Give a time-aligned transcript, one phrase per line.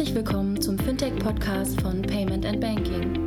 [0.00, 3.22] Herzlich willkommen zum Fintech-Podcast von Payment and Banking.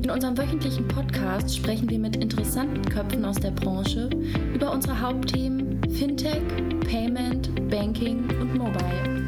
[0.00, 4.08] In unserem wöchentlichen Podcast sprechen wir mit interessanten Köpfen aus der Branche
[4.54, 6.40] über unsere Hauptthemen Fintech,
[6.88, 9.26] Payment, Banking und Mobile.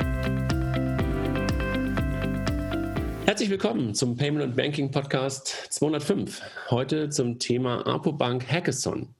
[3.26, 6.40] Herzlich willkommen zum Payment and Banking Podcast 205.
[6.70, 9.12] Heute zum Thema Apobank Hackathon.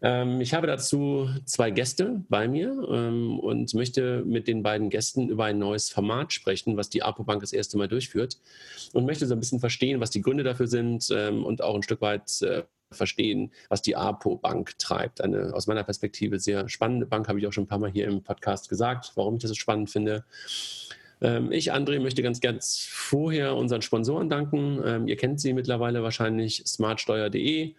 [0.00, 5.28] Ähm, ich habe dazu zwei Gäste bei mir ähm, und möchte mit den beiden Gästen
[5.28, 8.38] über ein neues Format sprechen, was die APO-Bank das erste Mal durchführt
[8.92, 11.82] und möchte so ein bisschen verstehen, was die Gründe dafür sind ähm, und auch ein
[11.82, 15.20] Stück weit äh, verstehen, was die APO-Bank treibt.
[15.20, 18.06] Eine aus meiner Perspektive sehr spannende Bank, habe ich auch schon ein paar Mal hier
[18.06, 20.24] im Podcast gesagt, warum ich das so spannend finde.
[21.50, 25.06] Ich, André, möchte ganz ganz vorher unseren Sponsoren danken.
[25.08, 27.74] Ihr kennt sie mittlerweile wahrscheinlich, smartsteuer.de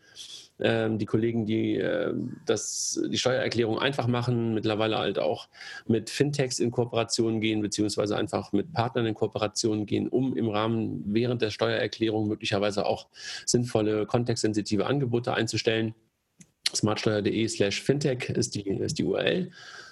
[0.60, 2.14] die Kollegen, die äh,
[2.46, 5.48] das, die Steuererklärung einfach machen, mittlerweile halt auch
[5.88, 11.04] mit Fintechs in Kooperation gehen, beziehungsweise einfach mit Partnern in Kooperation gehen, um im Rahmen
[11.06, 13.08] während der Steuererklärung möglicherweise auch
[13.46, 15.96] sinnvolle, kontextsensitive Angebote einzustellen.
[16.74, 19.52] smartsteuer.de slash fintech ist die, ist die URL.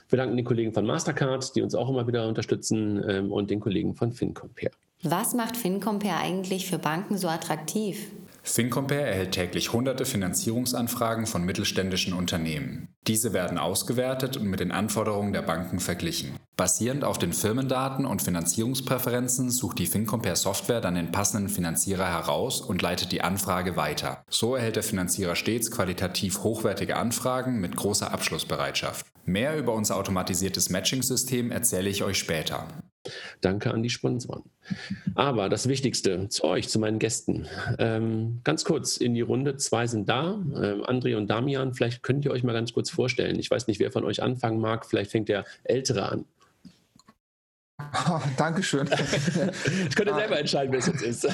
[0.09, 3.59] Wir danken den Kollegen von Mastercard, die uns auch immer wieder unterstützen, ähm, und den
[3.59, 4.71] Kollegen von FinCompare.
[5.03, 8.11] Was macht FinCompare eigentlich für Banken so attraktiv?
[8.49, 12.87] FinCompare erhält täglich hunderte Finanzierungsanfragen von mittelständischen Unternehmen.
[13.05, 16.37] Diese werden ausgewertet und mit den Anforderungen der Banken verglichen.
[16.55, 22.61] Basierend auf den Firmendaten und Finanzierungspräferenzen sucht die FinCompare Software dann den passenden Finanzierer heraus
[22.61, 24.23] und leitet die Anfrage weiter.
[24.29, 29.05] So erhält der Finanzierer stets qualitativ hochwertige Anfragen mit großer Abschlussbereitschaft.
[29.25, 32.65] Mehr über unser automatisiertes Matching-System erzähle ich euch später.
[33.41, 34.43] Danke an die Sponsoren.
[35.15, 37.47] Aber das Wichtigste zu euch, zu meinen Gästen.
[37.79, 39.57] Ähm, ganz kurz in die Runde.
[39.57, 41.73] Zwei sind da, ähm, André und Damian.
[41.73, 43.39] Vielleicht könnt ihr euch mal ganz kurz vorstellen.
[43.39, 44.85] Ich weiß nicht, wer von euch anfangen mag.
[44.85, 46.25] Vielleicht fängt der Ältere an.
[47.79, 48.89] Oh, Dankeschön.
[49.89, 51.27] ich könnte selber entscheiden, wer es jetzt ist.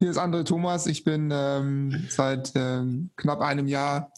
[0.00, 0.86] Hier ist André Thomas.
[0.86, 4.12] Ich bin ähm, seit ähm, knapp einem Jahr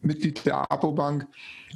[0.00, 1.26] Mitglied der APO-Bank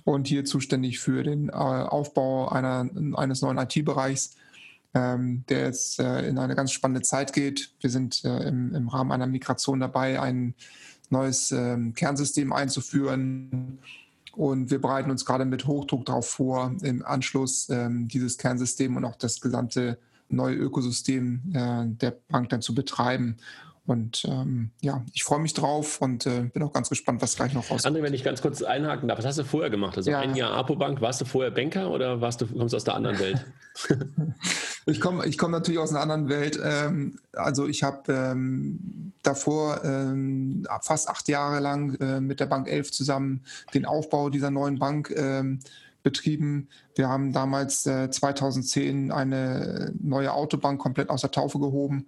[0.04, 4.36] und hier zuständig für den äh, Aufbau einer, eines neuen IT-Bereichs,
[4.94, 7.74] ähm, der jetzt äh, in eine ganz spannende Zeit geht.
[7.80, 10.54] Wir sind äh, im, im, Rahmen einer Migration dabei, ein
[11.10, 13.78] neues ähm, Kernsystem einzuführen.
[14.34, 19.04] Und wir bereiten uns gerade mit Hochdruck darauf vor, im Anschluss ähm, dieses Kernsystem und
[19.04, 23.36] auch das gesamte neue Ökosystem äh, der Bank dann zu betreiben.
[23.84, 27.52] Und ähm, ja, ich freue mich drauf und äh, bin auch ganz gespannt, was gleich
[27.52, 27.96] noch rauskommt.
[27.96, 29.96] André, wenn ich ganz kurz einhaken darf, was hast du vorher gemacht?
[29.96, 30.20] Also ja.
[30.20, 33.18] ein Jahr Apobank, warst du vorher Banker oder warst du, kommst du aus der anderen
[33.18, 33.44] Welt?
[34.86, 36.60] ich komme ich komm natürlich aus einer anderen Welt.
[36.62, 42.68] Ähm, also ich habe ähm, davor ähm, fast acht Jahre lang äh, mit der Bank
[42.68, 43.42] 11 zusammen
[43.74, 45.58] den Aufbau dieser neuen Bank ähm,
[46.04, 46.68] betrieben.
[46.94, 52.06] Wir haben damals äh, 2010 eine neue Autobank komplett aus der Taufe gehoben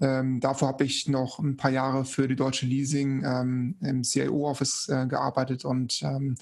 [0.00, 4.88] ähm, davor habe ich noch ein paar Jahre für die Deutsche Leasing ähm, im CIO-Office
[4.88, 6.36] äh, gearbeitet und ähm,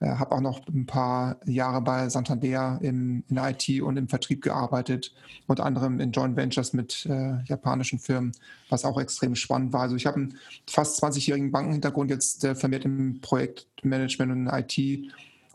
[0.00, 4.42] äh, habe auch noch ein paar Jahre bei Santander im, in IT und im Vertrieb
[4.42, 5.14] gearbeitet,
[5.46, 8.32] unter anderem in Joint Ventures mit äh, japanischen Firmen,
[8.68, 9.82] was auch extrem spannend war.
[9.82, 15.12] Also ich habe einen fast 20-jährigen Bankenhintergrund, jetzt äh, vermehrt im Projektmanagement und in IT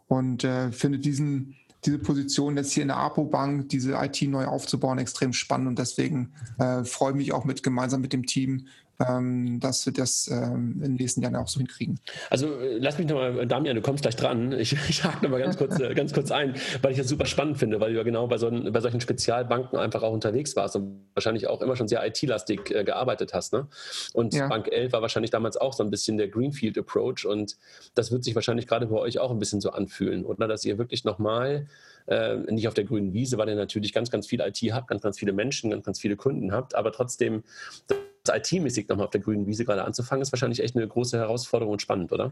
[0.07, 4.99] und äh, finde diesen diese Position jetzt hier in der APO-Bank, diese IT neu aufzubauen,
[4.99, 8.67] extrem spannend und deswegen äh, freue ich mich auch mit gemeinsam mit dem Team
[9.59, 11.99] dass wir das ähm, in den nächsten Jahren auch so hinkriegen.
[12.29, 14.51] Also äh, lass mich nochmal, Damian, du kommst gleich dran.
[14.53, 17.57] Ich, ich hake nochmal ganz kurz, äh, ganz kurz ein, weil ich das super spannend
[17.57, 21.05] finde, weil du ja genau bei, so, bei solchen Spezialbanken einfach auch unterwegs warst und
[21.13, 23.53] wahrscheinlich auch immer schon sehr IT-lastig äh, gearbeitet hast.
[23.53, 23.67] Ne?
[24.13, 24.47] Und ja.
[24.47, 27.57] Bank 11 war wahrscheinlich damals auch so ein bisschen der Greenfield-Approach und
[27.95, 30.47] das wird sich wahrscheinlich gerade bei euch auch ein bisschen so anfühlen, oder?
[30.47, 31.67] Dass ihr wirklich nochmal
[32.07, 35.01] äh, nicht auf der grünen Wiese, weil ihr natürlich ganz, ganz viel IT habt, ganz,
[35.01, 37.43] ganz viele Menschen, ganz, ganz viele Kunden habt, aber trotzdem
[38.29, 41.81] IT-mäßig nochmal auf der grünen Wiese gerade anzufangen, ist wahrscheinlich echt eine große Herausforderung und
[41.81, 42.31] spannend, oder?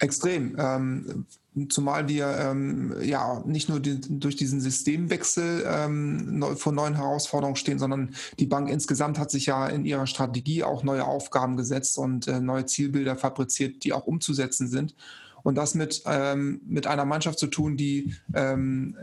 [0.00, 0.56] Extrem.
[0.58, 1.26] Ähm,
[1.68, 7.56] zumal wir ähm, ja nicht nur die, durch diesen Systemwechsel ähm, neu, vor neuen Herausforderungen
[7.56, 11.96] stehen, sondern die Bank insgesamt hat sich ja in ihrer Strategie auch neue Aufgaben gesetzt
[11.96, 14.96] und äh, neue Zielbilder fabriziert, die auch umzusetzen sind.
[15.44, 18.96] Und das mit, ähm, mit einer Mannschaft zu tun, die ähm,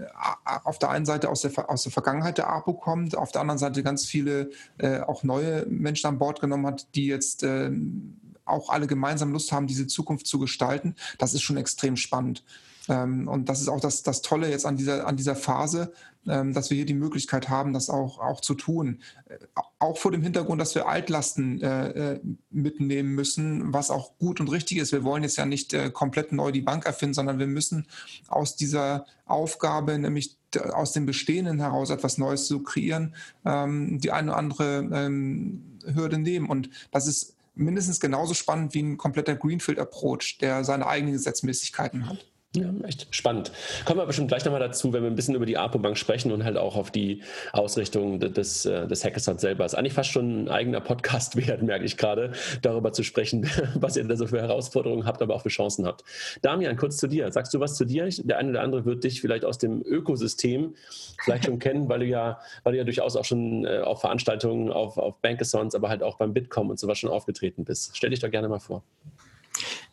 [0.44, 3.60] auf der einen Seite aus der, aus der Vergangenheit der APO kommt, auf der anderen
[3.60, 4.50] Seite ganz viele
[4.80, 7.72] äh, auch neue Menschen an Bord genommen hat, die jetzt äh,
[8.44, 12.44] auch alle gemeinsam Lust haben, diese Zukunft zu gestalten, das ist schon extrem spannend.
[12.92, 15.94] Ähm, und das ist auch das, das Tolle jetzt an dieser, an dieser Phase,
[16.28, 19.00] ähm, dass wir hier die Möglichkeit haben, das auch, auch zu tun.
[19.30, 19.38] Äh,
[19.80, 24.52] auch vor dem Hintergrund, dass wir Altlasten äh, äh, mitnehmen müssen, was auch gut und
[24.52, 24.92] richtig ist.
[24.92, 27.88] Wir wollen jetzt ja nicht äh, komplett neu die Bank erfinden, sondern wir müssen
[28.28, 30.38] aus dieser Aufgabe, nämlich
[30.74, 33.16] aus dem Bestehenden heraus etwas Neues zu kreieren,
[33.46, 36.50] ähm, die eine oder andere ähm, Hürde nehmen.
[36.50, 42.31] Und das ist mindestens genauso spannend wie ein kompletter Greenfield-Approach, der seine eigenen Gesetzmäßigkeiten hat.
[42.54, 43.50] Ja, echt spannend.
[43.86, 46.44] Kommen wir bestimmt gleich nochmal dazu, wenn wir ein bisschen über die APO-Bank sprechen und
[46.44, 49.64] halt auch auf die Ausrichtung des, äh, des Hackathons selber.
[49.64, 53.96] Ist eigentlich fast schon ein eigener Podcast wert, merke ich gerade, darüber zu sprechen, was
[53.96, 56.04] ihr da so für Herausforderungen habt, aber auch für Chancen habt.
[56.42, 57.32] Damian, kurz zu dir.
[57.32, 58.10] Sagst du was zu dir?
[58.24, 60.76] Der eine oder andere wird dich vielleicht aus dem Ökosystem
[61.24, 64.74] vielleicht schon kennen, weil du ja, weil du ja durchaus auch schon äh, auf Veranstaltungen,
[64.74, 67.96] auf, auf Bankathons, aber halt auch beim Bitkom und sowas schon aufgetreten bist.
[67.96, 68.84] Stell dich doch gerne mal vor.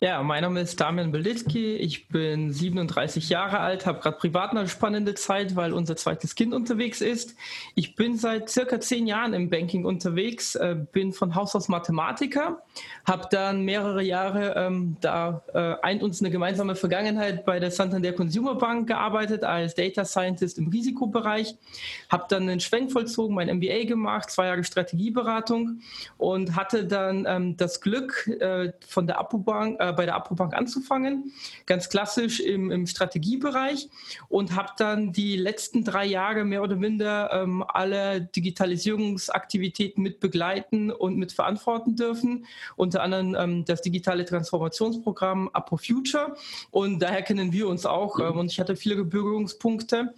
[0.00, 1.75] Ja, mein Name ist Damian Belitki.
[1.75, 6.55] Ich bin 37 Jahre alt, habe gerade privat eine spannende Zeit, weil unser zweites Kind
[6.55, 7.35] unterwegs ist.
[7.75, 12.62] Ich bin seit circa zehn Jahren im Banking unterwegs, äh, bin von Haus aus Mathematiker,
[13.06, 18.12] habe dann mehrere Jahre ähm, da äh, eint uns eine gemeinsame Vergangenheit bei der Santander
[18.12, 21.56] Consumer Bank gearbeitet als Data Scientist im Risikobereich,
[22.09, 25.81] habe dann einen Schwenk vollzogen, mein MBA gemacht, zwei Jahre Strategieberatung
[26.19, 31.32] und hatte dann ähm, das Glück äh, von der Apobank, bei der Apobank anzufangen,
[31.67, 33.88] ganz klassisch im, im Strategiebereich
[34.29, 40.90] und habe dann die letzten drei Jahre mehr oder minder ähm, alle Digitalisierungsaktivitäten mit begleiten
[40.90, 42.46] und mit verantworten dürfen,
[42.76, 46.37] unter anderem ähm, das digitale Transformationsprogramm Apo Future.
[46.70, 50.14] Und daher kennen wir uns auch ähm, und ich hatte viele Berührungspunkte.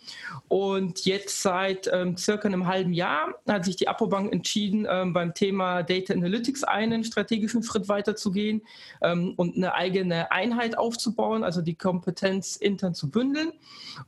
[0.49, 5.35] Und jetzt seit ähm, circa einem halben Jahr hat sich die Apobank entschieden, ähm, beim
[5.35, 8.63] Thema Data Analytics einen strategischen Schritt weiterzugehen
[9.03, 13.53] ähm, und eine eigene Einheit aufzubauen, also die Kompetenz intern zu bündeln.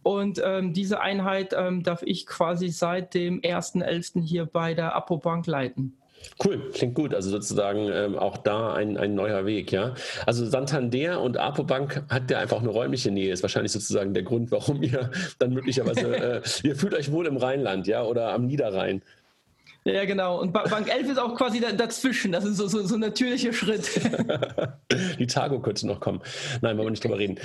[0.03, 4.23] Und ähm, diese Einheit ähm, darf ich quasi seit dem 1.11.
[4.23, 5.97] hier bei der Apobank leiten.
[6.45, 7.15] Cool, klingt gut.
[7.15, 9.95] Also sozusagen ähm, auch da ein, ein neuer Weg, ja.
[10.27, 13.33] Also Santander und Apobank hat ja einfach eine räumliche Nähe.
[13.33, 17.37] Ist wahrscheinlich sozusagen der Grund, warum ihr dann möglicherweise, äh, ihr fühlt euch wohl im
[17.37, 19.03] Rheinland, ja, oder am Niederrhein.
[19.85, 20.41] Ja, genau.
[20.41, 22.33] Und Bank 11 ist auch quasi dazwischen.
[22.33, 23.91] Das ist so, so, so ein natürlicher Schritt.
[25.19, 26.21] Die Tago könnte noch kommen.
[26.61, 27.39] Nein, wollen wir nicht drüber reden.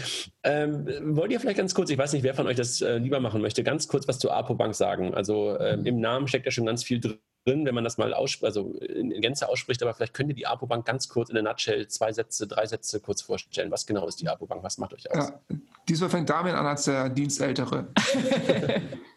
[0.44, 3.20] Ähm, wollt ihr vielleicht ganz kurz, ich weiß nicht, wer von euch das äh, lieber
[3.20, 5.14] machen möchte, ganz kurz was zur Apo Bank sagen?
[5.16, 7.18] Also ähm, im Namen steckt ja schon ganz viel drin
[7.48, 10.86] wenn man das mal also in, Gänze ausspricht, aber vielleicht könnt ihr die Apo Bank
[10.86, 13.72] ganz kurz in der Nutshell zwei Sätze, drei Sätze kurz vorstellen.
[13.72, 14.64] Was genau ist die Apo Bank?
[14.64, 15.30] Was macht euch aus?
[15.30, 15.58] Ja,
[15.88, 17.88] diesmal fängt Damian an als der Dienstältere.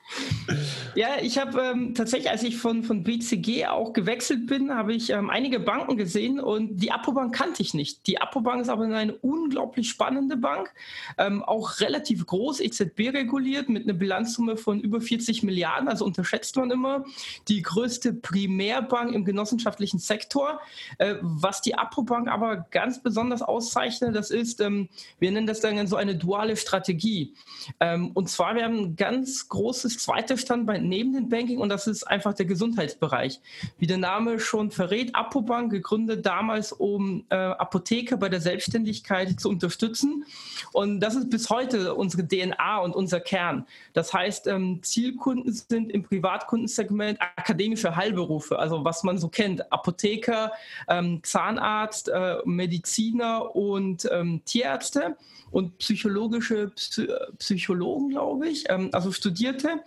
[0.94, 5.10] Ja, ich habe ähm, tatsächlich, als ich von, von BCG auch gewechselt bin, habe ich
[5.10, 8.06] ähm, einige Banken gesehen und die Apobank kannte ich nicht.
[8.06, 10.72] Die Apobank ist aber eine unglaublich spannende Bank,
[11.16, 16.56] ähm, auch relativ groß, EZB reguliert, mit einer Bilanzsumme von über 40 Milliarden, also unterschätzt
[16.56, 17.04] man immer.
[17.48, 20.60] Die größte Primärbank im genossenschaftlichen Sektor.
[20.98, 24.88] Äh, was die Apobank aber ganz besonders auszeichnet, das ist, ähm,
[25.20, 27.34] wir nennen das dann so eine duale Strategie.
[27.78, 31.86] Ähm, und zwar, wir haben ein ganz großes zweites Standbein neben dem Banking und das
[31.86, 33.40] ist einfach der Gesundheitsbereich.
[33.78, 39.48] Wie der Name schon verrät, Apobank gegründet damals, um äh, Apotheker bei der Selbstständigkeit zu
[39.48, 40.24] unterstützen.
[40.72, 43.66] Und das ist bis heute unsere DNA und unser Kern.
[43.92, 50.52] Das heißt, ähm, Zielkunden sind im Privatkundensegment akademische Heilberufe, also was man so kennt, Apotheker,
[50.88, 55.16] ähm, Zahnarzt, äh, Mediziner und ähm, Tierärzte
[55.50, 57.08] und psychologische Psy
[57.38, 59.80] Psychologen, glaube ich, ähm, also Studierte.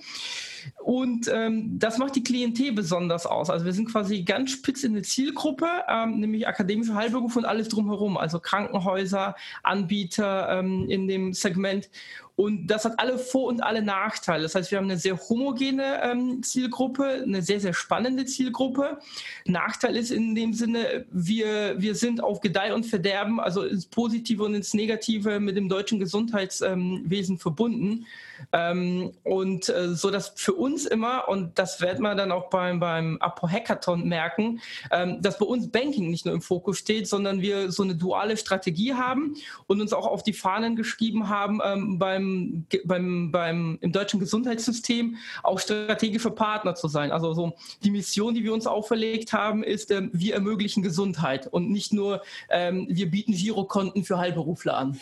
[0.83, 3.49] Und ähm, das macht die Klientel besonders aus.
[3.49, 7.69] Also wir sind quasi ganz spitz in der Zielgruppe, ähm, nämlich akademische Heilberufe und alles
[7.69, 11.89] drumherum, also Krankenhäuser, Anbieter ähm, in dem Segment.
[12.35, 14.43] Und das hat alle Vor- und alle Nachteile.
[14.43, 18.97] Das heißt, wir haben eine sehr homogene ähm, Zielgruppe, eine sehr, sehr spannende Zielgruppe.
[19.45, 24.43] Nachteil ist in dem Sinne, wir, wir sind auf Gedeih und Verderben, also ins Positive
[24.43, 28.07] und ins Negative mit dem deutschen Gesundheitswesen ähm, verbunden.
[28.51, 32.79] Ähm, und äh, so dass für uns immer, und das wird man dann auch beim,
[32.79, 34.59] beim Apo Hackathon merken,
[34.91, 38.37] ähm, dass bei uns Banking nicht nur im Fokus steht, sondern wir so eine duale
[38.37, 39.35] Strategie haben
[39.67, 45.17] und uns auch auf die Fahnen geschrieben haben, ähm, beim, beim, beim, im deutschen Gesundheitssystem
[45.43, 47.11] auch strategische Partner zu sein.
[47.11, 51.69] Also so die Mission, die wir uns auferlegt haben, ist, ähm, wir ermöglichen Gesundheit und
[51.69, 54.99] nicht nur, ähm, wir bieten Girokonten für Heilberufler an.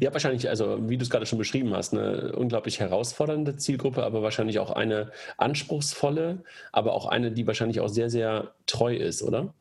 [0.00, 4.22] Ja, wahrscheinlich, also wie du es gerade schon beschrieben hast, eine unglaublich herausfordernde Zielgruppe, aber
[4.22, 9.54] wahrscheinlich auch eine anspruchsvolle, aber auch eine, die wahrscheinlich auch sehr, sehr treu ist, oder?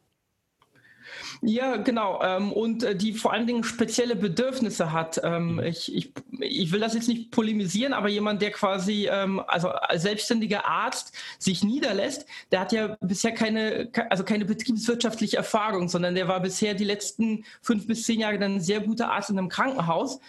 [1.42, 2.22] Ja, genau.
[2.24, 5.20] Ähm, und äh, die vor allen Dingen spezielle Bedürfnisse hat.
[5.24, 5.60] Ähm, mhm.
[5.64, 10.04] ich, ich, ich will das jetzt nicht polemisieren, aber jemand, der quasi, ähm, also als
[10.04, 16.28] selbstständiger Arzt sich niederlässt, der hat ja bisher keine, also keine betriebswirtschaftliche Erfahrung, sondern der
[16.28, 19.50] war bisher die letzten fünf bis zehn Jahre dann ein sehr guter Arzt in einem
[19.50, 20.20] Krankenhaus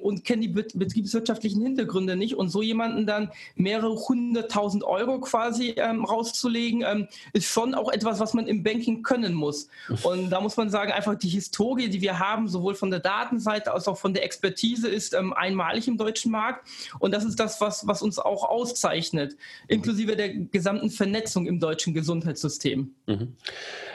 [0.00, 2.34] und kennt die betriebswirtschaftlichen Hintergründe nicht.
[2.34, 8.46] Und so jemanden dann mehrere hunderttausend Euro quasi rauszulegen, ist schon auch etwas, was man
[8.46, 9.68] im Banking können muss.
[10.02, 13.72] Und da muss man sagen, einfach die Historie, die wir haben, sowohl von der Datenseite
[13.72, 16.68] als auch von der Expertise, ist ähm, einmalig im deutschen Markt.
[17.00, 19.36] Und das ist das, was, was uns auch auszeichnet,
[19.66, 22.94] inklusive der gesamten Vernetzung im deutschen Gesundheitssystem.
[23.06, 23.36] Mhm.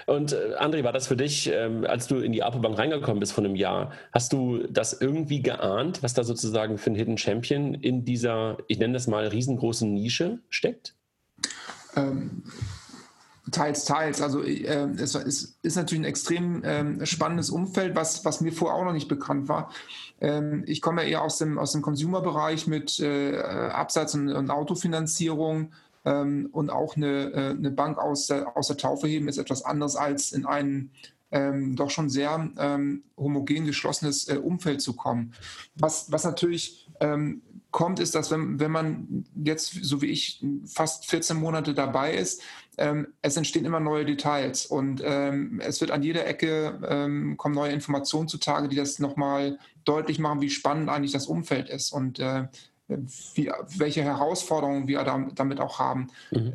[0.05, 3.31] Und äh, André, war das für dich, ähm, als du in die Apobank reingekommen bist
[3.31, 7.75] vor einem Jahr, hast du das irgendwie geahnt, was da sozusagen für ein Hidden Champion
[7.75, 10.95] in dieser, ich nenne das mal, riesengroßen Nische steckt?
[11.95, 12.43] Ähm,
[13.51, 14.21] Teils, teils.
[14.21, 18.77] Also äh, es ist, ist, natürlich ein extrem äh, spannendes Umfeld, was, was mir vorher
[18.77, 19.71] auch noch nicht bekannt war.
[20.21, 24.49] Ähm, ich komme ja eher aus dem, aus dem Consumer-Bereich mit äh, Absatz- und, und
[24.49, 25.71] Autofinanzierung
[26.05, 29.63] ähm, und auch eine, äh, eine Bank aus der, aus der Taufe heben ist etwas
[29.63, 30.91] anderes als in ein
[31.31, 35.33] ähm, doch schon sehr ähm, homogen geschlossenes äh, Umfeld zu kommen.
[35.75, 37.41] Was, was natürlich ähm,
[37.71, 42.41] kommt, ist, dass wenn, wenn man jetzt, so wie ich, fast 14 Monate dabei ist,
[42.79, 47.53] ähm, es entstehen immer neue Details und ähm, es wird an jeder Ecke ähm, kommen
[47.53, 52.19] neue Informationen zutage, die das nochmal deutlich machen, wie spannend eigentlich das Umfeld ist und
[52.19, 52.47] äh,
[52.87, 55.03] wie, welche Herausforderungen wir
[55.35, 56.07] damit auch haben.
[56.31, 56.53] Mhm.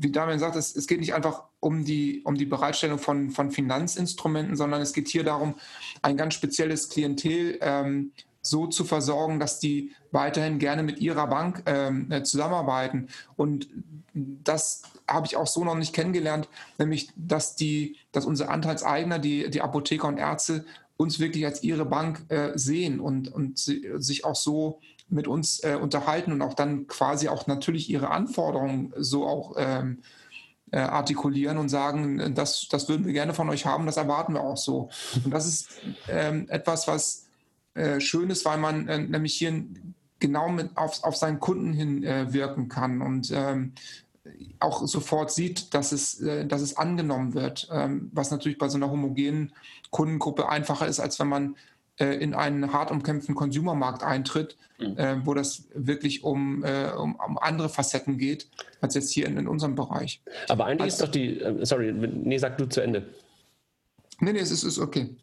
[0.00, 3.50] Wie Damian sagt, es, es geht nicht einfach um die, um die Bereitstellung von, von
[3.50, 5.56] Finanzinstrumenten, sondern es geht hier darum,
[6.02, 8.12] ein ganz spezielles Klientel ähm,
[8.48, 13.08] so zu versorgen, dass die weiterhin gerne mit ihrer Bank ähm, äh, zusammenarbeiten.
[13.36, 13.68] Und
[14.14, 19.50] das habe ich auch so noch nicht kennengelernt, nämlich dass die, dass unsere Anteilseigner, die,
[19.50, 20.64] die Apotheker und Ärzte,
[20.96, 25.78] uns wirklich als ihre Bank äh, sehen und, und sich auch so mit uns äh,
[25.80, 30.02] unterhalten und auch dann quasi auch natürlich ihre Anforderungen so auch ähm,
[30.70, 34.42] äh, artikulieren und sagen, das, das würden wir gerne von euch haben, das erwarten wir
[34.42, 34.90] auch so.
[35.24, 35.70] Und das ist
[36.08, 37.27] ähm, etwas, was
[37.74, 39.64] äh, schön ist, weil man äh, nämlich hier
[40.20, 43.72] genau mit auf, auf seinen Kunden hin äh, wirken kann und ähm,
[44.60, 48.76] auch sofort sieht, dass es, äh, dass es angenommen wird, ähm, was natürlich bei so
[48.76, 49.52] einer homogenen
[49.90, 51.56] Kundengruppe einfacher ist, als wenn man
[51.98, 55.22] äh, in einen hart umkämpften Consumermarkt eintritt, mhm.
[55.24, 58.48] wo das wirklich um, um, um, andere Facetten geht,
[58.80, 60.22] als jetzt hier in, in unserem Bereich.
[60.48, 63.08] Aber eigentlich also, ist doch die, sorry, nee, sag du zu Ende.
[64.20, 65.16] Nee, nee, es ist, ist okay.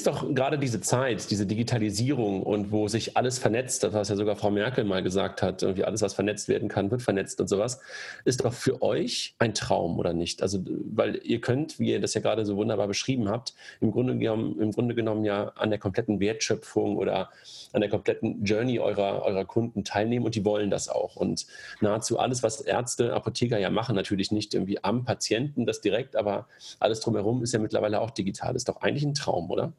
[0.00, 4.16] Ist doch gerade diese Zeit, diese Digitalisierung und wo sich alles vernetzt, das was ja
[4.16, 7.48] sogar Frau Merkel mal gesagt hat, irgendwie alles, was vernetzt werden kann, wird vernetzt und
[7.48, 7.80] sowas,
[8.24, 10.42] ist doch für euch ein Traum oder nicht?
[10.42, 14.16] Also, weil ihr könnt, wie ihr das ja gerade so wunderbar beschrieben habt, im Grunde
[14.16, 17.28] genommen, im Grunde genommen ja an der kompletten Wertschöpfung oder
[17.74, 21.16] an der kompletten Journey eurer, eurer Kunden teilnehmen und die wollen das auch.
[21.16, 21.46] Und
[21.82, 26.46] nahezu alles, was Ärzte, Apotheker ja machen, natürlich nicht irgendwie am Patienten das direkt, aber
[26.78, 28.56] alles drumherum ist ja mittlerweile auch digital.
[28.56, 29.72] Ist doch eigentlich ein Traum, oder?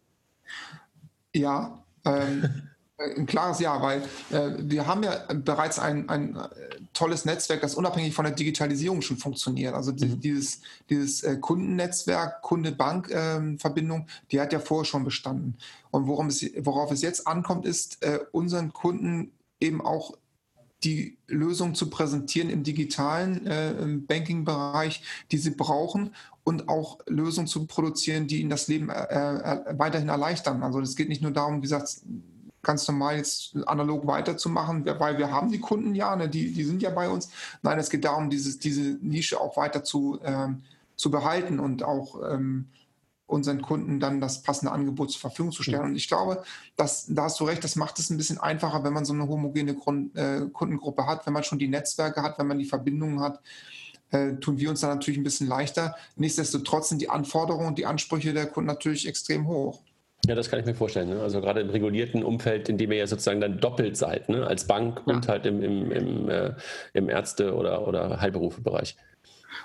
[1.33, 2.50] Ja, ähm,
[3.17, 6.50] ein klares Ja, weil äh, wir haben ja bereits ein, ein äh,
[6.93, 9.74] tolles Netzwerk, das unabhängig von der Digitalisierung schon funktioniert.
[9.74, 10.19] Also die, mhm.
[10.19, 15.57] dieses, dieses äh, Kundennetzwerk, Kunde-Bank-Verbindung, ähm, die hat ja vorher schon bestanden.
[15.89, 20.17] Und worum es, worauf es jetzt ankommt, ist, äh, unseren Kunden eben auch
[20.83, 23.73] die Lösung zu präsentieren im digitalen äh,
[24.07, 29.77] Banking-Bereich, die sie brauchen und auch Lösungen zu produzieren, die ihnen das Leben äh, äh,
[29.77, 30.63] weiterhin erleichtern.
[30.63, 32.01] Also es geht nicht nur darum, wie gesagt,
[32.63, 36.81] ganz normal jetzt analog weiterzumachen, weil wir haben die Kunden ja, ne, die, die sind
[36.81, 37.29] ja bei uns.
[37.61, 40.61] Nein, es geht darum, dieses, diese Nische auch weiter zu, ähm,
[40.95, 42.67] zu behalten und auch ähm,
[43.31, 45.83] unseren Kunden dann das passende Angebot zur Verfügung zu stellen.
[45.83, 45.89] Mhm.
[45.91, 46.43] Und ich glaube,
[46.75, 49.27] dass, da hast du recht, das macht es ein bisschen einfacher, wenn man so eine
[49.27, 53.21] homogene Grund, äh, Kundengruppe hat, wenn man schon die Netzwerke hat, wenn man die Verbindungen
[53.21, 53.39] hat.
[54.11, 55.95] Äh, tun wir uns da natürlich ein bisschen leichter.
[56.17, 59.81] Nichtsdestotrotz sind die Anforderungen und die Ansprüche der Kunden natürlich extrem hoch.
[60.27, 61.09] Ja, das kann ich mir vorstellen.
[61.09, 61.21] Ne?
[61.21, 64.45] Also gerade im regulierten Umfeld, in dem ihr ja sozusagen dann doppelt seid, ne?
[64.45, 65.15] als Bank ja.
[65.15, 66.53] und halt im, im, im, äh,
[66.93, 68.95] im Ärzte- oder, oder Heilberufebereich.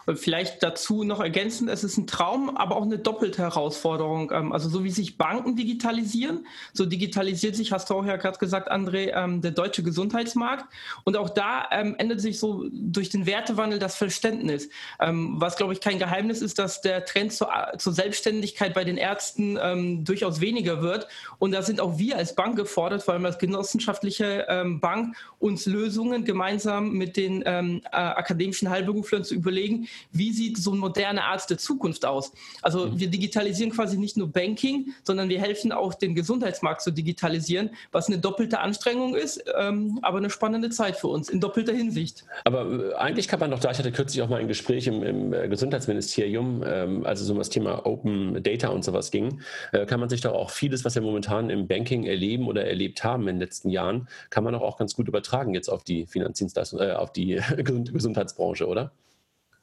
[0.06, 4.30] Und vielleicht dazu noch ergänzen, es ist ein Traum, aber auch eine doppelte Herausforderung.
[4.32, 8.38] Ähm, also so wie sich Banken digitalisieren, so digitalisiert sich, hast du auch ja gerade
[8.38, 10.66] gesagt, André, ähm, der deutsche Gesundheitsmarkt.
[11.04, 14.68] Und auch da ähm, ändert sich so durch den Wertewandel das Verständnis.
[14.98, 20.40] Was, glaube ich, kein Geheimnis ist, dass der Trend zur, Selbstständigkeit bei den Ärzten durchaus
[20.40, 21.06] weniger wird.
[21.38, 24.46] Und da sind auch wir als Bank gefordert, vor allem als genossenschaftliche
[24.80, 30.72] Bank, uns Lösungen gemeinsam mit den äh, akademischen Heilberuflern zu überlegen, überlegen, wie sieht so
[30.72, 32.32] ein moderner Arzt der Zukunft aus?
[32.62, 33.00] Also mhm.
[33.00, 38.08] wir digitalisieren quasi nicht nur Banking, sondern wir helfen auch den Gesundheitsmarkt zu digitalisieren, was
[38.08, 42.24] eine doppelte Anstrengung ist, ähm, aber eine spannende Zeit für uns in doppelter Hinsicht.
[42.44, 45.02] Aber äh, eigentlich kann man doch da, ich hatte kürzlich auch mal ein Gespräch im,
[45.02, 49.40] im äh, Gesundheitsministerium, ähm, also so um das Thema Open Data und sowas ging,
[49.72, 53.04] äh, kann man sich doch auch vieles, was wir momentan im Banking erleben oder erlebt
[53.04, 56.06] haben in den letzten Jahren, kann man doch auch ganz gut übertragen jetzt auf die
[56.06, 58.92] Finanzdienstleistung, äh, auf die Gesundheitsbranche, oder?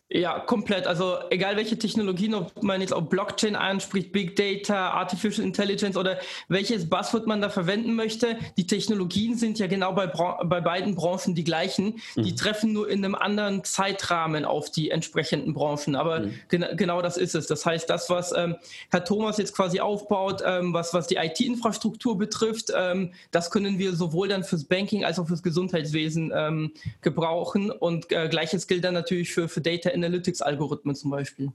[0.09, 0.85] Ja, komplett.
[0.85, 6.19] Also egal welche Technologien, ob man jetzt auch Blockchain anspricht, Big Data, Artificial Intelligence oder
[6.49, 11.33] welches Buzzword man da verwenden möchte, die Technologien sind ja genau bei, bei beiden Branchen
[11.33, 11.99] die gleichen.
[12.15, 12.23] Mhm.
[12.23, 15.95] Die treffen nur in einem anderen Zeitrahmen auf die entsprechenden Branchen.
[15.95, 16.33] Aber mhm.
[16.49, 17.47] gen genau das ist es.
[17.47, 18.57] Das heißt, das, was ähm,
[18.91, 23.95] Herr Thomas jetzt quasi aufbaut, ähm, was, was die IT-Infrastruktur betrifft, ähm, das können wir
[23.95, 27.71] sowohl dann fürs Banking als auch fürs Gesundheitswesen ähm, gebrauchen.
[27.71, 31.51] Und äh, gleiches gilt dann natürlich für, für Data Analytics-Algorithmen zum Beispiel.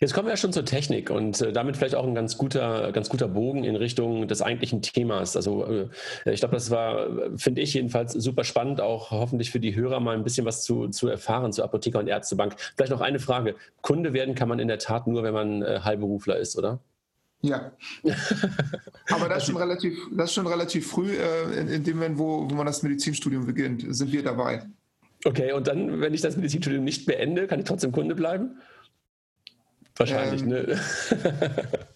[0.00, 2.92] Jetzt kommen wir ja schon zur Technik und äh, damit vielleicht auch ein ganz guter,
[2.92, 5.36] ganz guter Bogen in Richtung des eigentlichen Themas.
[5.36, 5.88] Also äh,
[6.26, 10.16] ich glaube, das war, finde ich jedenfalls super spannend, auch hoffentlich für die Hörer mal
[10.16, 12.56] ein bisschen was zu, zu erfahren zur Apotheker und Ärztebank.
[12.76, 13.54] Vielleicht noch eine Frage.
[13.80, 16.80] Kunde werden kann man in der Tat nur, wenn man äh, Heilberufler ist, oder?
[17.40, 17.72] Ja.
[19.10, 22.18] Aber das ist schon relativ, das ist schon relativ früh, äh, in, in, dem Moment,
[22.18, 24.66] wo, wo man das Medizinstudium beginnt, sind wir dabei.
[25.24, 28.60] Okay, und dann, wenn ich das Medizinstudium nicht beende, kann ich trotzdem Kunde bleiben?
[29.96, 30.80] Wahrscheinlich, ähm, ne?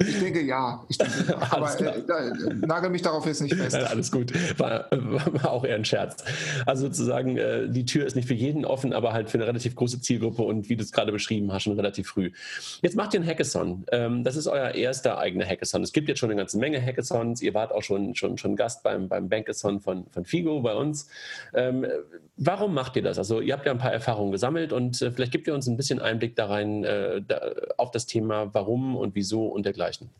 [0.00, 0.84] Ich denke ja.
[0.88, 1.38] Ich denke, ja.
[1.52, 3.76] aber äh, äh, nagel mich darauf jetzt nicht fest.
[3.90, 4.32] alles gut.
[4.58, 6.24] War, war, auch eher ein Scherz.
[6.66, 9.76] Also sozusagen, äh, die Tür ist nicht für jeden offen, aber halt für eine relativ
[9.76, 12.32] große Zielgruppe und wie du es gerade beschrieben hast, schon relativ früh.
[12.82, 13.84] Jetzt macht ihr ein Hackathon.
[13.92, 15.82] Ähm, das ist euer erster eigener Hackathon.
[15.82, 17.40] Es gibt jetzt schon eine ganze Menge Hackathons.
[17.40, 21.08] Ihr wart auch schon, schon, schon Gast beim, beim Bankathon von, von Figo bei uns.
[21.54, 21.86] Ähm,
[22.36, 23.18] warum macht ihr das?
[23.18, 25.76] Also ihr habt ja ein paar Erfahrungen gesammelt und äh, vielleicht gebt ihr uns ein
[25.76, 27.40] bisschen Einblick da rein äh, da,
[27.76, 30.10] auf das Thema Warum und Wieso und dergleichen?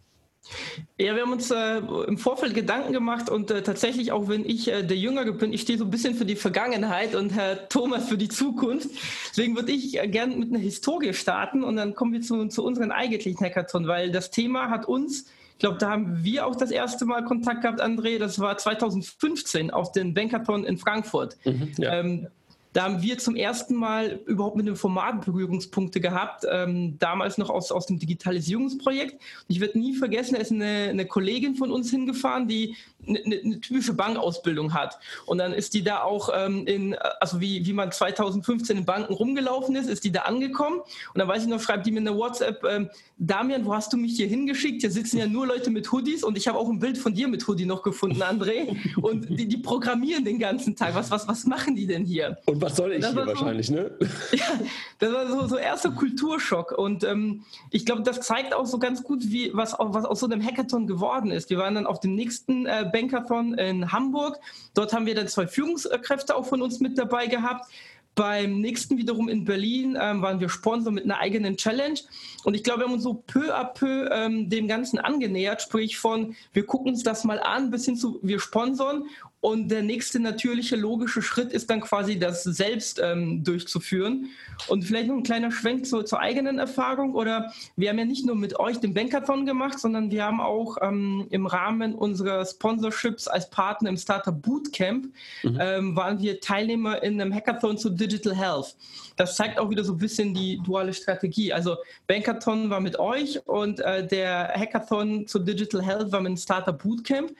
[0.99, 4.69] Ja, wir haben uns äh, im Vorfeld Gedanken gemacht und äh, tatsächlich, auch wenn ich
[4.69, 8.09] äh, der Jüngere bin, ich stehe so ein bisschen für die Vergangenheit und Herr Thomas
[8.09, 8.91] für die Zukunft.
[9.31, 12.63] Deswegen würde ich äh, gerne mit einer Historie starten und dann kommen wir zu, zu
[12.63, 16.73] unseren eigentlichen Hackathon, weil das Thema hat uns, ich glaube, da haben wir auch das
[16.73, 21.37] erste Mal Kontakt gehabt, André, das war 2015 auf den Bankathon in Frankfurt.
[21.45, 21.95] Mhm, ja.
[21.95, 22.27] ähm,
[22.75, 27.49] da haben wir zum ersten Mal überhaupt mit dem Format Berührungspunkte gehabt, ähm, damals noch
[27.49, 29.23] aus, aus dem Digitalisierungsprojekt.
[29.47, 32.75] Ich werde nie vergessen, da ist eine, eine Kollegin von uns hingefahren, die
[33.07, 34.99] eine, eine, typische Bankausbildung hat.
[35.27, 39.15] Und dann ist die da auch ähm, in, also wie, wie man 2015 in Banken
[39.15, 40.81] rumgelaufen ist, ist die da angekommen.
[40.81, 43.97] Und dann weiß ich noch, schreibt die mir eine WhatsApp, ähm, Damian, wo hast du
[43.97, 44.81] mich hier hingeschickt?
[44.81, 47.29] Hier sitzen ja nur Leute mit Hoodies und ich habe auch ein Bild von dir
[47.29, 48.77] mit Hoodie noch gefunden, André.
[49.01, 50.95] Und die, die programmieren den ganzen Tag.
[50.95, 52.39] Was, was, was machen die denn hier?
[52.47, 53.91] Und was soll ich hier so, wahrscheinlich, ne?
[54.33, 54.59] Ja,
[54.99, 56.73] das war so, so erster Kulturschock.
[56.73, 60.27] Und ähm, ich glaube, das zeigt auch so ganz gut, wie, was, was aus so
[60.27, 61.51] einem Hackathon geworden ist.
[61.51, 64.39] Wir waren dann auf dem nächsten äh, Bankathon in Hamburg.
[64.73, 67.67] Dort haben wir dann zwei Führungskräfte auch von uns mit dabei gehabt.
[68.15, 71.99] Beim nächsten wiederum in Berlin ähm, waren wir Sponsor mit einer eigenen Challenge.
[72.45, 75.99] Und ich glaube, wir haben uns so peu à peu ähm, dem Ganzen angenähert, sprich
[75.99, 79.05] von, wir gucken uns das mal an, bis hin zu, wir sponsern
[79.45, 84.31] und der nächste natürliche, logische Schritt ist dann quasi das selbst ähm, durchzuführen.
[84.69, 87.15] Und vielleicht noch ein kleiner Schwenk zu, zur eigenen Erfahrung.
[87.15, 90.79] Oder wir haben ja nicht nur mit euch den Bankathon gemacht, sondern wir haben auch
[90.81, 95.59] ähm, im Rahmen unserer Sponsorships als Partner im Startup Bootcamp mhm.
[95.61, 98.75] ähm, waren wir Teilnehmer in einem Hackathon zu Digital Health.
[99.17, 101.53] Das zeigt auch wieder so ein bisschen die duale Strategie.
[101.53, 101.77] Also
[102.07, 106.83] Bankathon war mit euch und äh, der Hackathon zu Digital Health war mit dem Startup
[106.83, 107.31] Bootcamp.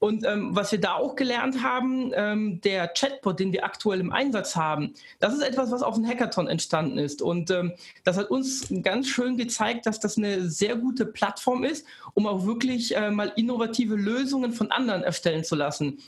[0.00, 4.12] Und ähm, was wir da auch gelernt haben, ähm, der Chatbot, den wir aktuell im
[4.12, 7.20] Einsatz haben, das ist etwas, was auf dem Hackathon entstanden ist.
[7.20, 7.72] Und ähm,
[8.04, 11.84] das hat uns ganz schön gezeigt, dass das eine sehr gute Plattform ist,
[12.14, 15.98] um auch wirklich äh, mal innovative Lösungen von anderen erstellen zu lassen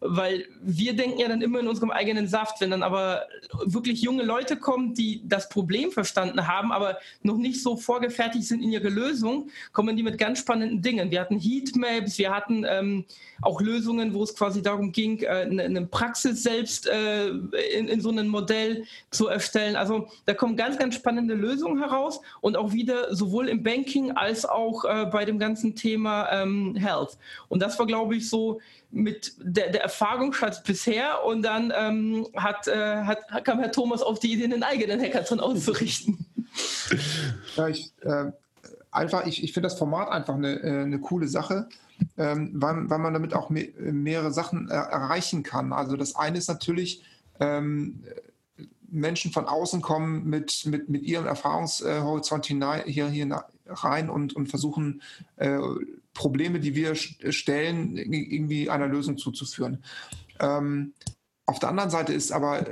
[0.00, 3.26] weil wir denken ja dann immer in unserem eigenen Saft, wenn dann aber
[3.64, 8.62] wirklich junge Leute kommen, die das Problem verstanden haben, aber noch nicht so vorgefertigt sind
[8.62, 11.10] in ihre Lösung, kommen die mit ganz spannenden Dingen.
[11.10, 13.04] Wir hatten Heatmaps, wir hatten ähm,
[13.42, 18.00] auch Lösungen, wo es quasi darum ging, äh, eine, eine, Praxis selbst äh, in, in
[18.00, 19.76] so einem Modell zu erstellen.
[19.76, 24.44] Also da kommen ganz, ganz spannende Lösungen heraus und auch wieder sowohl im Banking als
[24.44, 27.18] auch äh, bei dem ganzen Thema ähm, Health.
[27.48, 32.66] Und das war, glaube ich, so mit der, der Erfahrungsschatz bisher und dann ähm, hat,
[32.66, 36.26] äh, hat, kam Herr Thomas auf die Idee, einen eigenen Hackathon auszurichten.
[37.56, 38.32] Ja, ich, äh,
[38.90, 41.68] einfach, ich, ich finde das Format einfach eine, äh, eine coole Sache,
[42.16, 45.72] ähm, weil, weil man damit auch me mehrere Sachen er erreichen kann.
[45.72, 47.04] Also das eine ist natürlich,
[47.40, 48.02] ähm,
[48.90, 55.02] Menschen von außen kommen mit, mit, mit ihrem Erfahrungshorizont hier, hier rein und, und versuchen,
[55.36, 55.58] äh,
[56.12, 59.84] Probleme, die wir stellen, irgendwie einer Lösung zuzuführen.
[60.40, 60.92] Ähm,
[61.46, 62.66] auf der anderen Seite ist aber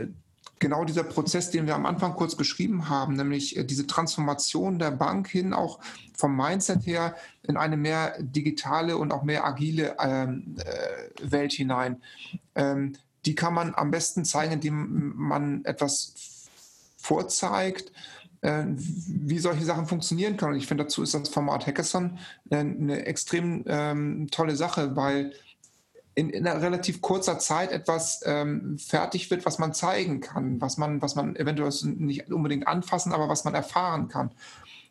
[0.58, 4.90] genau dieser Prozess, den wir am Anfang kurz beschrieben haben, nämlich äh, diese Transformation der
[4.90, 5.78] Bank hin auch
[6.16, 12.02] vom Mindset her in eine mehr digitale und auch mehr agile ähm, äh, Welt hinein.
[12.54, 12.94] Ähm,
[13.24, 16.14] die kann man am besten zeigen, indem man etwas
[16.96, 17.92] vorzeigt,
[18.40, 20.52] äh, wie solche Sachen funktionieren können.
[20.52, 22.18] Und ich finde, dazu ist das Format Hackathon
[22.50, 25.32] eine, eine extrem ähm, tolle Sache, weil
[26.18, 30.76] in, in einer relativ kurzer Zeit etwas ähm, fertig wird, was man zeigen kann, was
[30.76, 34.32] man, was man eventuell nicht unbedingt anfassen, aber was man erfahren kann.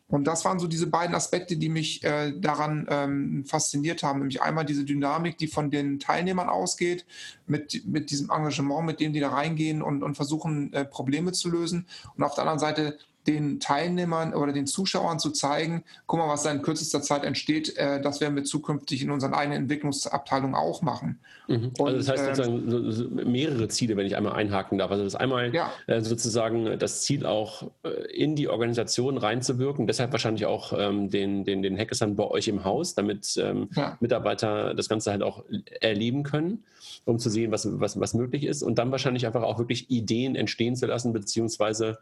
[0.06, 4.20] Und das waren so diese beiden Aspekte, die mich äh, daran ähm, fasziniert haben.
[4.20, 7.04] Nämlich einmal diese Dynamik, die von den Teilnehmern ausgeht,
[7.46, 11.50] mit, mit diesem Engagement, mit dem die da reingehen und, und versuchen, äh, Probleme zu
[11.50, 11.86] lösen.
[12.16, 12.96] Und auf der anderen Seite
[13.28, 17.76] den Teilnehmern oder den Zuschauern zu zeigen, guck mal, was da in kürzester Zeit entsteht,
[17.76, 21.20] äh, das werden wir zukünftig in unseren eigenen Entwicklungsabteilungen auch machen.
[21.46, 21.72] Mhm.
[21.78, 24.90] Und, also das heißt ähm, sozusagen mehrere Ziele, wenn ich einmal einhaken darf.
[24.90, 25.70] Also das einmal ja.
[25.86, 31.44] äh, sozusagen das Ziel auch äh, in die Organisation reinzuwirken, deshalb wahrscheinlich auch ähm, den,
[31.44, 33.96] den, den Hackathon bei euch im Haus, damit ähm, ja.
[34.00, 35.44] Mitarbeiter das Ganze halt auch
[35.80, 36.64] erleben können,
[37.04, 40.34] um zu sehen, was, was, was möglich ist und dann wahrscheinlich einfach auch wirklich Ideen
[40.34, 41.98] entstehen zu lassen, beziehungsweise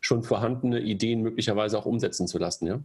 [0.00, 2.80] schon vorhanden vorhandene Ideen möglicherweise auch umsetzen zu lassen, ja?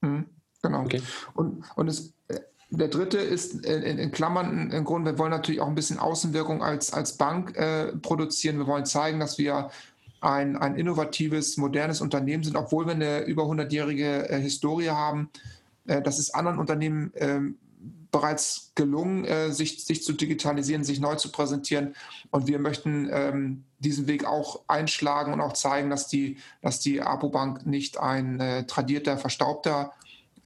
[0.00, 0.26] Mhm,
[0.62, 0.82] genau.
[0.82, 1.02] Okay.
[1.34, 5.60] Und, und es, äh, der dritte ist in, in Klammern im Grunde, wir wollen natürlich
[5.60, 8.58] auch ein bisschen Außenwirkung als, als Bank äh, produzieren.
[8.58, 9.70] Wir wollen zeigen, dass wir
[10.20, 15.30] ein, ein innovatives, modernes Unternehmen sind, obwohl wir eine über 100-jährige äh, Historie haben.
[15.86, 17.58] Äh, das ist anderen Unternehmen ähm,
[18.14, 21.96] bereits gelungen, äh, sich, sich zu digitalisieren, sich neu zu präsentieren.
[22.30, 27.02] Und wir möchten ähm, diesen Weg auch einschlagen und auch zeigen, dass die, dass die
[27.02, 29.92] Apobank nicht ein äh, tradierter, verstaubter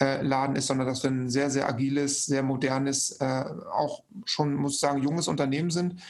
[0.00, 4.54] äh, Laden ist, sondern dass wir ein sehr, sehr agiles, sehr modernes, äh, auch schon,
[4.54, 6.00] muss ich sagen, junges Unternehmen sind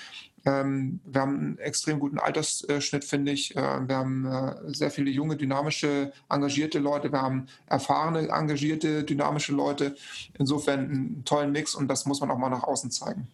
[0.49, 3.55] ähm, wir haben einen extrem guten Altersschnitt, finde ich.
[3.55, 7.13] Äh, wir haben äh, sehr viele junge, dynamische, engagierte Leute.
[7.13, 9.95] Wir haben erfahrene, engagierte, dynamische Leute.
[10.39, 13.29] Insofern einen tollen Mix und das muss man auch mal nach außen zeigen.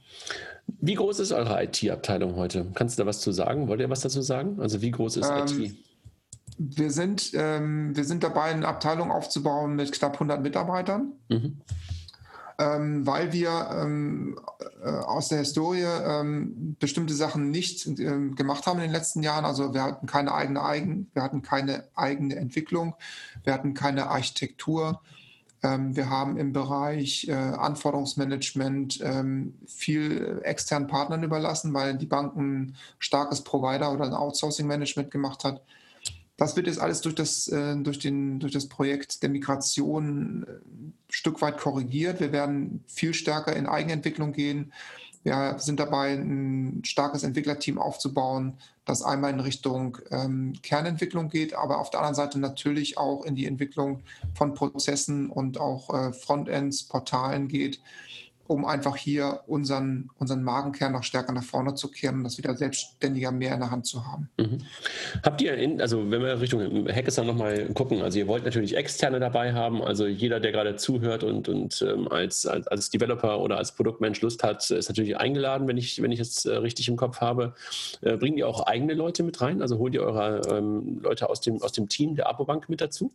[0.66, 2.66] Wie groß ist eure IT-Abteilung heute?
[2.74, 3.68] Kannst du da was zu sagen?
[3.68, 4.58] Wollt ihr was dazu sagen?
[4.60, 5.76] Also wie groß ist ähm, IT?
[6.56, 11.12] Wir sind, ähm, wir sind dabei, eine Abteilung aufzubauen mit knapp 100 Mitarbeitern.
[11.28, 11.60] Mhm
[12.58, 14.38] ähm, weil wir ähm,
[14.82, 19.44] äh, aus der Historie ähm, bestimmte Sachen nicht äh, gemacht haben in den letzten Jahren.
[19.44, 22.94] Also wir hatten keine eigene Eigen, wir hatten keine eigene Entwicklung,
[23.42, 25.00] wir hatten keine Architektur.
[25.62, 32.76] Ähm, wir haben im Bereich äh, Anforderungsmanagement ähm, viel externen Partnern überlassen, weil die Banken
[32.98, 35.62] starkes Provider oder ein Outsourcing-Management gemacht hat.
[36.36, 40.42] Das wird jetzt alles durch das, äh, durch, den, durch das Projekt der Migration ein
[40.42, 42.20] äh, Stück weit korrigiert.
[42.20, 44.72] Wir werden viel stärker in Eigenentwicklung gehen.
[45.22, 51.78] Wir sind dabei, ein starkes Entwicklerteam aufzubauen, das einmal in Richtung ähm, Kernentwicklung geht, aber
[51.78, 54.02] auf der anderen Seite natürlich auch in die Entwicklung
[54.34, 57.80] von Prozessen und auch äh, Frontends, Portalen geht
[58.46, 62.54] um einfach hier unseren, unseren Magenkern noch stärker nach vorne zu kehren und das wieder
[62.54, 64.28] selbstständiger mehr in der Hand zu haben.
[64.36, 64.58] Mhm.
[65.22, 69.18] Habt ihr, in, also wenn wir Richtung Hackathon nochmal gucken, also ihr wollt natürlich Externe
[69.18, 73.56] dabei haben, also jeder, der gerade zuhört und, und ähm, als, als, als, Developer oder
[73.56, 76.96] als Produktmensch Lust hat, ist natürlich eingeladen, wenn ich, wenn ich es äh, richtig im
[76.96, 77.54] Kopf habe.
[78.02, 79.62] Äh, bringt ihr auch eigene Leute mit rein?
[79.62, 83.10] Also holt ihr eure ähm, Leute aus dem, aus dem Team der Apobank mit dazu?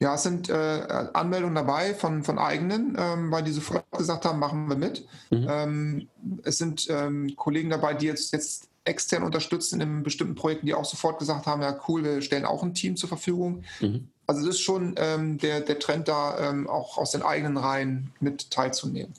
[0.00, 4.38] Ja, es sind äh, Anmeldungen dabei von, von eigenen, ähm, weil die sofort gesagt haben,
[4.38, 5.06] machen wir mit.
[5.30, 5.46] Mhm.
[5.48, 6.08] Ähm,
[6.44, 10.84] es sind ähm, Kollegen dabei, die jetzt, jetzt extern unterstützen in bestimmten Projekten, die auch
[10.84, 13.64] sofort gesagt haben, ja cool, wir stellen auch ein Team zur Verfügung.
[13.80, 14.08] Mhm.
[14.26, 18.12] Also es ist schon ähm, der, der Trend da, ähm, auch aus den eigenen Reihen
[18.20, 19.14] mit teilzunehmen.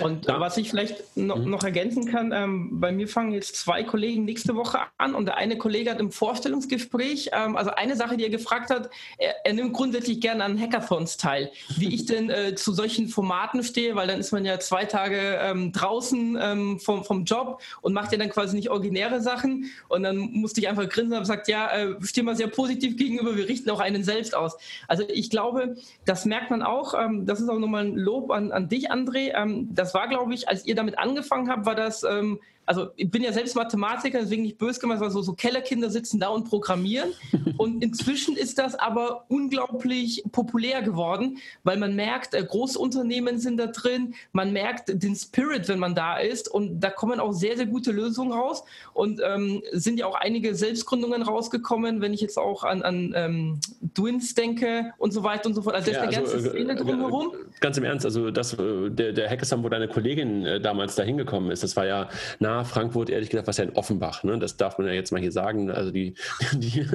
[0.00, 0.40] Und ja.
[0.40, 1.50] was ich vielleicht noch, mhm.
[1.50, 5.36] noch ergänzen kann, ähm, bei mir fangen jetzt zwei Kollegen nächste Woche an und der
[5.36, 9.52] eine Kollege hat im Vorstellungsgespräch, ähm, also eine Sache, die er gefragt hat, er, er
[9.52, 14.06] nimmt grundsätzlich gerne an Hackathons teil, wie ich denn äh, zu solchen Formaten stehe, weil
[14.06, 18.18] dann ist man ja zwei Tage ähm, draußen ähm, vom, vom Job und macht ja
[18.18, 21.94] dann quasi nicht originäre Sachen und dann musste ich einfach grinsen und sagt, ja, äh,
[22.02, 24.56] stehen wir sehr positiv gegenüber, wir richten auch einen selbst aus.
[24.88, 28.52] Also ich glaube, das merkt man auch, ähm, das ist auch nochmal ein Lob an,
[28.52, 32.02] an dich, André, ähm, das war, glaube ich, als ihr damit angefangen habt, war das
[32.02, 35.90] ähm, also ich bin ja selbst Mathematiker, deswegen nicht böse gemacht, aber so, so Kellerkinder
[35.90, 37.10] sitzen da und programmieren.
[37.56, 43.66] Und inzwischen ist das aber unglaublich populär geworden, weil man merkt, äh, Großunternehmen sind da
[43.66, 47.66] drin, man merkt den Spirit, wenn man da ist und da kommen auch sehr, sehr
[47.66, 48.62] gute Lösungen raus
[48.94, 53.60] und ähm, sind ja auch einige Selbstgründungen rausgekommen, wenn ich jetzt auch an, an ähm,
[53.94, 55.74] Twins denke und so weiter und so fort.
[55.74, 57.32] Also, ja, ist eine also, ganze äh, Szene äh, drumherum.
[57.60, 61.62] Ganz im Ernst, also das, der, der Hackathon, wo deine Kollegin damals da hingekommen ist,
[61.62, 64.24] das war ja nah Frankfurt, ehrlich gesagt, was ja in Offenbach.
[64.24, 64.38] Ne?
[64.38, 65.70] Das darf man ja jetzt mal hier sagen.
[65.70, 66.14] Also die,
[66.54, 66.86] die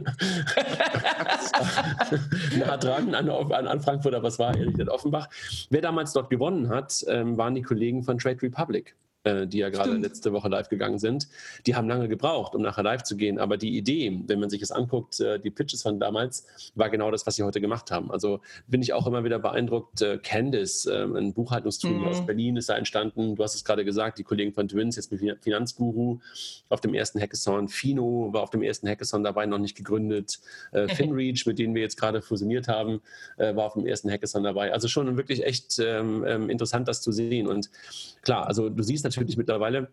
[2.59, 5.29] nah dran an, an, an, Frankfurt, aber es war ehrlich gesagt Offenbach.
[5.69, 8.95] Wer damals dort gewonnen hat, ähm, waren die Kollegen von Trade Republic.
[9.25, 11.27] Äh, die ja gerade letzte Woche live gegangen sind,
[11.65, 13.39] die haben lange gebraucht, um nachher live zu gehen.
[13.39, 17.09] Aber die Idee, wenn man sich es anguckt, äh, die Pitches von damals, war genau
[17.09, 18.11] das, was sie heute gemacht haben.
[18.11, 20.03] Also bin ich auch immer wieder beeindruckt.
[20.03, 22.05] Äh, Candice, ein Buchhaltungstool mhm.
[22.05, 23.35] aus Berlin, ist da entstanden.
[23.35, 26.19] Du hast es gerade gesagt, die Kollegen von Twins, jetzt mit Finanzguru
[26.69, 27.67] auf dem ersten Hackathon.
[27.67, 30.39] Fino war auf dem ersten Hackathon dabei, noch nicht gegründet.
[30.87, 33.01] Finreach, mit denen wir jetzt gerade fusioniert haben,
[33.37, 34.71] war auf dem ersten Hackathon dabei.
[34.73, 37.47] Also schon wirklich echt ähm, ähm, interessant, das zu sehen.
[37.47, 37.69] Und
[38.21, 39.89] klar, also du siehst natürlich, natürlich mittlerweile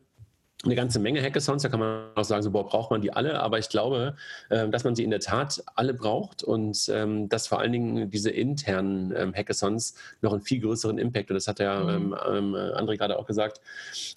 [0.65, 3.41] eine ganze Menge Hackathons, da kann man auch sagen, so, boah, braucht man die alle,
[3.41, 4.15] aber ich glaube,
[4.49, 8.11] äh, dass man sie in der Tat alle braucht und ähm, dass vor allen Dingen
[8.11, 12.15] diese internen ähm, Hackathons noch einen viel größeren Impact, und das hat ja mhm.
[12.29, 13.61] ähm, André gerade auch gesagt,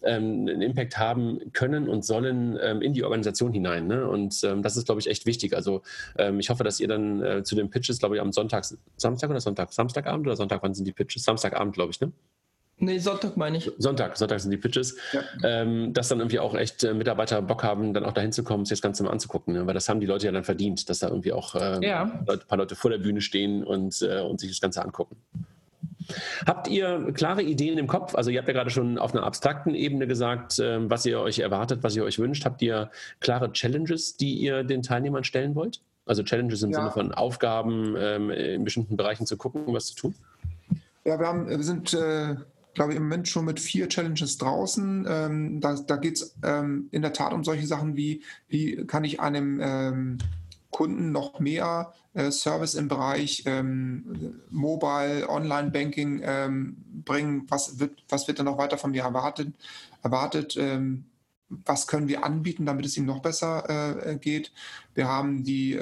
[0.04, 3.88] einen Impact haben können und sollen in die Organisation hinein.
[3.88, 4.08] Ne?
[4.08, 5.56] Und das ist, glaube ich, echt wichtig.
[5.56, 5.82] Also
[6.40, 8.66] ich hoffe, dass ihr dann äh, zu den Pitches, glaube ich, am Sonntag,
[8.98, 11.24] Samstag oder Sonntag, Samstagabend oder Sonntag, wann sind die Pitches?
[11.24, 12.12] Samstagabend, glaube ich, ne?
[12.78, 13.72] Nee, Sonntag meine ich.
[13.78, 14.98] Sonntag, Sonntag sind die Pitches.
[15.14, 15.22] Ja.
[15.44, 18.66] Ähm, dass dann irgendwie auch echt äh, Mitarbeiter Bock haben, dann auch dahin zu kommen,
[18.66, 19.54] sich das Ganze mal anzugucken.
[19.54, 19.66] Ne?
[19.66, 22.04] Weil das haben die Leute ja dann verdient, dass da irgendwie auch ähm, ja.
[22.28, 25.16] ein paar Leute vor der Bühne stehen und, äh, und sich das Ganze angucken.
[26.46, 28.14] Habt ihr klare Ideen im Kopf?
[28.14, 31.40] Also ihr habt ja gerade schon auf einer abstrakten Ebene gesagt, äh, was ihr euch
[31.40, 32.44] erwartet, was ihr euch wünscht.
[32.46, 35.82] Habt ihr klare Challenges, die ihr den Teilnehmern stellen wollt?
[36.06, 36.80] Also Challenges im ja.
[36.80, 40.16] Sinne von Aufgaben ähm, in bestimmten Bereichen zu gucken, was zu tun?
[41.06, 42.36] Ja, wir, haben, wir sind äh,
[42.76, 45.06] glaube ich, im Moment schon mit vier Challenges draußen.
[45.10, 49.04] Ähm, da da geht es ähm, in der Tat um solche Sachen wie, wie kann
[49.04, 50.18] ich einem ähm,
[50.70, 57.46] Kunden noch mehr äh, Service im Bereich ähm, Mobile, Online-Banking ähm, bringen?
[57.50, 59.54] Was wird, was wird dann noch weiter von mir erwartet?
[60.04, 61.06] erwartet ähm,
[61.50, 64.52] was können wir anbieten, damit es ihm noch besser äh, geht?
[64.94, 65.74] Wir haben die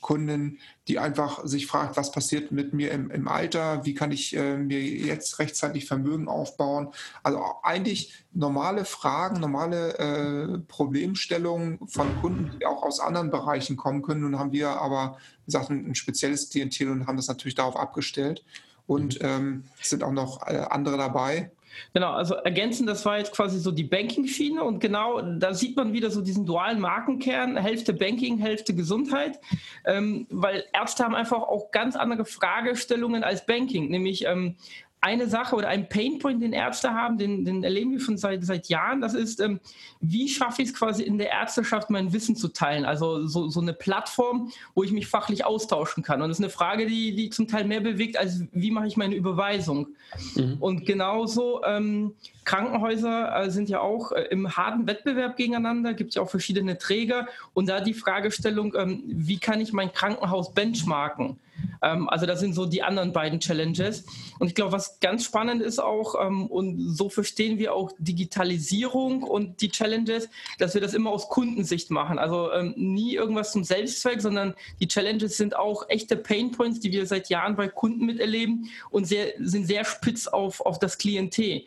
[0.00, 0.58] Kundin,
[0.88, 4.56] die einfach sich fragt, was passiert mit mir im, im Alter, wie kann ich äh,
[4.56, 6.88] mir jetzt rechtzeitig Vermögen aufbauen.
[7.22, 14.02] Also eigentlich normale Fragen, normale äh, Problemstellungen von Kunden, die auch aus anderen Bereichen kommen
[14.02, 14.22] können.
[14.22, 17.76] Nun haben wir aber, wie gesagt, ein, ein spezielles Klientel und haben das natürlich darauf
[17.76, 18.44] abgestellt.
[18.86, 19.26] Und mhm.
[19.26, 21.52] ähm, es sind auch noch äh, andere dabei.
[21.94, 25.92] Genau, also ergänzend, das war jetzt quasi so die Banking-Schiene und genau da sieht man
[25.92, 29.40] wieder so diesen dualen Markenkern, Hälfte Banking, Hälfte Gesundheit,
[29.84, 34.56] ähm, weil Ärzte haben einfach auch ganz andere Fragestellungen als Banking, nämlich ähm,
[35.02, 38.68] eine Sache oder ein Painpoint, den Ärzte haben, den, den erleben wir schon seit, seit
[38.68, 39.60] Jahren, das ist, ähm,
[40.00, 42.84] wie schaffe ich es quasi in der Ärzteschaft, mein Wissen zu teilen?
[42.84, 46.20] Also so, so eine Plattform, wo ich mich fachlich austauschen kann.
[46.20, 48.98] Und das ist eine Frage, die, die zum Teil mehr bewegt, als wie mache ich
[48.98, 49.88] meine Überweisung?
[50.34, 50.56] Mhm.
[50.60, 56.16] Und genauso ähm, Krankenhäuser äh, sind ja auch äh, im harten Wettbewerb gegeneinander, gibt es
[56.16, 57.26] ja auch verschiedene Träger.
[57.54, 61.38] Und da die Fragestellung, ähm, wie kann ich mein Krankenhaus benchmarken?
[61.82, 64.04] Ähm, also das sind so die anderen beiden Challenges.
[64.38, 69.22] Und ich glaube, was ganz spannend ist auch, ähm, und so verstehen wir auch Digitalisierung
[69.22, 72.18] und die Challenges, dass wir das immer aus Kundensicht machen.
[72.18, 77.06] Also ähm, nie irgendwas zum Selbstzweck, sondern die Challenges sind auch echte Painpoints, die wir
[77.06, 81.64] seit Jahren bei Kunden miterleben und sehr, sind sehr spitz auf, auf das Klientel.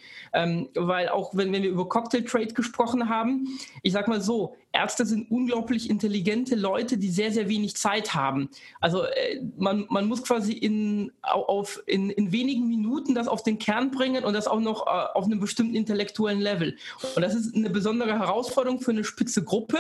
[0.76, 3.48] Weil auch wenn, wenn wir über Cocktail Trade gesprochen haben,
[3.82, 8.50] ich sag mal so, Ärzte sind unglaublich intelligente Leute, die sehr, sehr wenig Zeit haben.
[8.82, 13.60] Also äh, man, man muss quasi in, auf, in, in wenigen Minuten das auf den
[13.60, 16.76] Kern bringen und das auch noch äh, auf einem bestimmten intellektuellen Level.
[17.16, 19.78] Und das ist eine besondere Herausforderung für eine spitze Gruppe,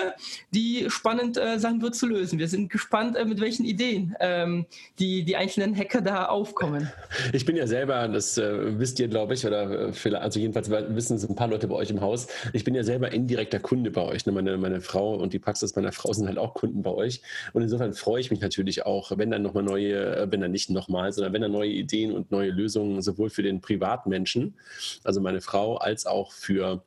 [0.53, 2.38] die spannend äh, sein wird zu lösen.
[2.38, 4.67] Wir sind gespannt, äh, mit welchen Ideen ähm,
[4.99, 6.91] die, die einzelnen Hacker da aufkommen.
[7.32, 11.17] Ich bin ja selber, das äh, wisst ihr, glaube ich, oder äh, also jedenfalls wissen
[11.17, 14.01] es ein paar Leute bei euch im Haus, ich bin ja selber indirekter Kunde bei
[14.01, 14.25] euch.
[14.25, 14.32] Ne?
[14.34, 17.22] Meine, meine Frau und die Praxis meiner Frau sind halt auch Kunden bei euch.
[17.54, 20.69] Und insofern freue ich mich natürlich auch, wenn dann nochmal neue, äh, wenn dann nicht
[20.69, 24.56] nochmal, sondern wenn dann neue Ideen und neue Lösungen sowohl für den Privatmenschen,
[25.04, 26.84] also meine Frau, als auch für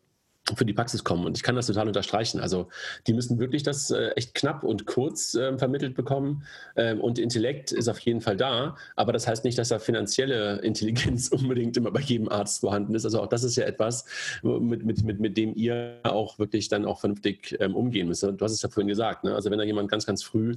[0.54, 1.26] für die Praxis kommen.
[1.26, 2.40] Und ich kann das total unterstreichen.
[2.40, 2.68] Also
[3.06, 6.44] die müssen wirklich das äh, echt knapp und kurz äh, vermittelt bekommen.
[6.76, 8.76] Ähm, und Intellekt ist auf jeden Fall da.
[8.94, 13.04] Aber das heißt nicht, dass da finanzielle Intelligenz unbedingt immer bei jedem Arzt vorhanden ist.
[13.04, 14.04] Also auch das ist ja etwas,
[14.42, 18.22] mit, mit, mit, mit dem ihr auch wirklich dann auch vernünftig ähm, umgehen müsst.
[18.22, 19.24] Du hast es ja vorhin gesagt.
[19.24, 19.34] Ne?
[19.34, 20.56] Also wenn da jemand ganz, ganz früh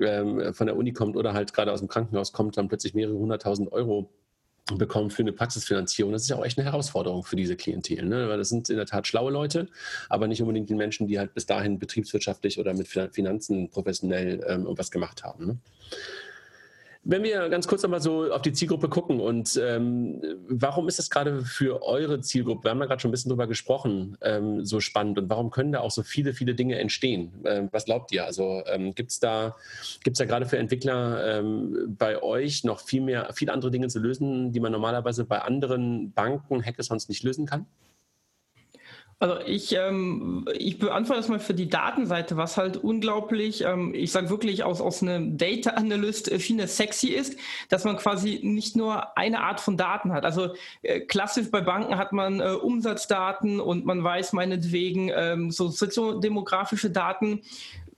[0.00, 3.16] ähm, von der Uni kommt oder halt gerade aus dem Krankenhaus kommt, dann plötzlich mehrere
[3.16, 4.08] hunderttausend Euro
[4.74, 6.12] bekommen für eine Praxisfinanzierung.
[6.12, 8.28] Das ist ja auch echt eine Herausforderung für diese Klientel, ne?
[8.28, 9.68] weil das sind in der Tat schlaue Leute,
[10.08, 14.62] aber nicht unbedingt die Menschen, die halt bis dahin betriebswirtschaftlich oder mit Finanzen professionell ähm,
[14.62, 15.46] irgendwas gemacht haben.
[15.46, 15.58] Ne?
[17.08, 21.08] Wenn wir ganz kurz nochmal so auf die Zielgruppe gucken und ähm, warum ist das
[21.08, 24.80] gerade für eure Zielgruppe, wir haben ja gerade schon ein bisschen drüber gesprochen, ähm, so
[24.80, 27.32] spannend und warum können da auch so viele, viele Dinge entstehen?
[27.44, 28.24] Ähm, was glaubt ihr?
[28.24, 29.54] Also ähm, gibt es da,
[30.02, 34.00] gibt's da gerade für Entwickler ähm, bei euch noch viel mehr, viele andere Dinge zu
[34.00, 37.66] lösen, die man normalerweise bei anderen Banken, Hackathons nicht lösen kann?
[39.18, 44.12] Also ich, ähm, ich beantworte das mal für die Datenseite, was halt unglaublich, ähm, ich
[44.12, 47.38] sage wirklich aus, aus einem Data Analyst Schiene sexy ist,
[47.70, 50.26] dass man quasi nicht nur eine Art von Daten hat.
[50.26, 55.68] Also äh, klassisch bei Banken hat man äh, Umsatzdaten und man weiß meinetwegen ähm, so
[55.68, 57.40] soziodemografische Daten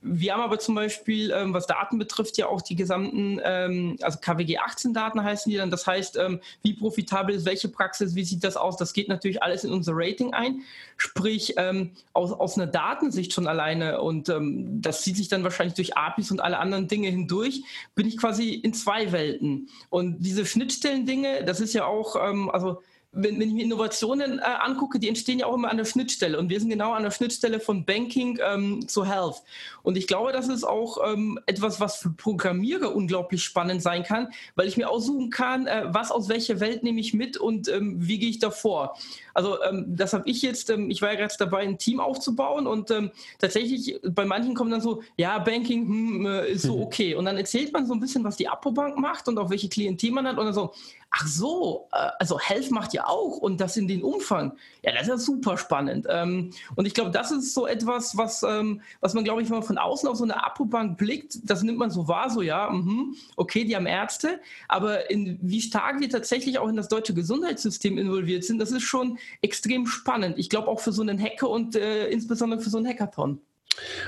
[0.01, 4.19] wir haben aber zum Beispiel, ähm, was Daten betrifft, ja auch die gesamten, ähm, also
[4.19, 5.71] KWG 18 Daten heißen die dann.
[5.71, 8.77] Das heißt, ähm, wie profitabel ist welche Praxis, wie sieht das aus?
[8.77, 10.61] Das geht natürlich alles in unser Rating ein.
[10.95, 15.75] Sprich, ähm, aus, aus einer Datensicht schon alleine und ähm, das zieht sich dann wahrscheinlich
[15.75, 19.69] durch APIs und alle anderen Dinge hindurch, bin ich quasi in zwei Welten.
[19.89, 22.81] Und diese Schnittstellen-Dinge, das ist ja auch, ähm, also
[23.11, 26.37] wenn, wenn, ich mir Innovationen äh, angucke, die entstehen ja auch immer an der Schnittstelle.
[26.37, 29.41] Und wir sind genau an der Schnittstelle von Banking ähm, zu Health.
[29.81, 34.27] Und ich glaube, das ist auch ähm, etwas, was für Programmierer unglaublich spannend sein kann,
[34.55, 37.95] weil ich mir aussuchen kann, äh, was aus welcher Welt nehme ich mit und ähm,
[37.97, 38.95] wie gehe ich davor.
[39.33, 42.67] Also ähm, das habe ich jetzt, ähm, ich war ja gerade dabei, ein Team aufzubauen
[42.67, 46.83] und ähm, tatsächlich bei manchen kommen dann so, ja, Banking hm, äh, ist so mhm.
[46.83, 47.15] okay.
[47.15, 50.11] Und dann erzählt man so ein bisschen, was die Apobank macht und auch welche Klientel
[50.11, 50.73] man hat und dann so,
[51.11, 54.53] ach so, äh, also Health macht ja auch und das in den Umfang.
[54.83, 56.05] Ja, das ist ja super spannend.
[56.09, 59.57] Ähm, und ich glaube, das ist so etwas, was, ähm, was man, glaube ich, wenn
[59.57, 62.69] man von außen auf so eine Apobank blickt, das nimmt man so wahr, so ja,
[62.69, 67.13] mh, okay, die haben Ärzte, aber in, wie stark wir tatsächlich auch in das deutsche
[67.13, 70.37] Gesundheitssystem involviert sind, das ist schon extrem spannend.
[70.37, 73.41] Ich glaube auch für so einen Hacker und äh, insbesondere für so einen Hackathon.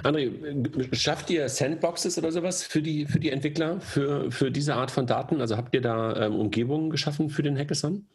[0.03, 4.91] André, schafft ihr Sandboxes oder sowas für die, für die Entwickler, für, für diese Art
[4.91, 5.41] von Daten?
[5.41, 8.05] Also habt ihr da ähm, Umgebungen geschaffen für den Hackathon?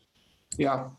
[0.57, 0.97] Ja,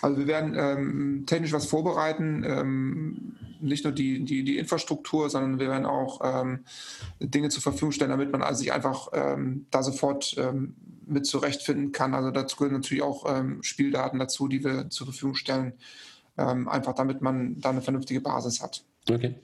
[0.00, 5.58] also wir werden ähm, technisch was vorbereiten, ähm, nicht nur die, die, die Infrastruktur, sondern
[5.58, 6.64] wir werden auch ähm,
[7.20, 10.74] Dinge zur Verfügung stellen, damit man also sich einfach ähm, da sofort ähm,
[11.06, 12.14] mit zurechtfinden kann.
[12.14, 15.74] Also dazu gehören natürlich auch ähm, Spieldaten dazu, die wir zur Verfügung stellen,
[16.36, 18.82] einfach damit man da eine vernünftige Basis hat.
[19.10, 19.34] Okay.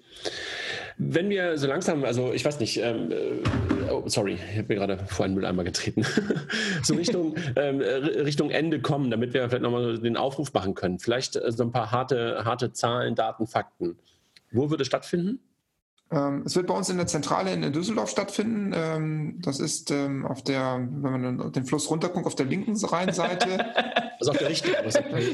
[1.02, 4.74] Wenn wir so langsam, also ich weiß nicht, ähm, äh, oh, sorry, ich habe mir
[4.74, 6.04] gerade vor einen Mülleimer getreten,
[6.82, 10.98] so Richtung, ähm, Richtung Ende kommen, damit wir vielleicht nochmal den Aufruf machen können.
[10.98, 13.98] Vielleicht äh, so ein paar harte, harte Zahlen, Daten, Fakten.
[14.52, 15.40] Wo würde es stattfinden?
[16.12, 18.72] Ähm, es wird bei uns in der Zentrale in Düsseldorf stattfinden.
[18.74, 23.66] Ähm, das ist ähm, auf der, wenn man den Fluss runterguckt, auf der linken Rheinseite.
[24.20, 24.76] Also auf der richtigen,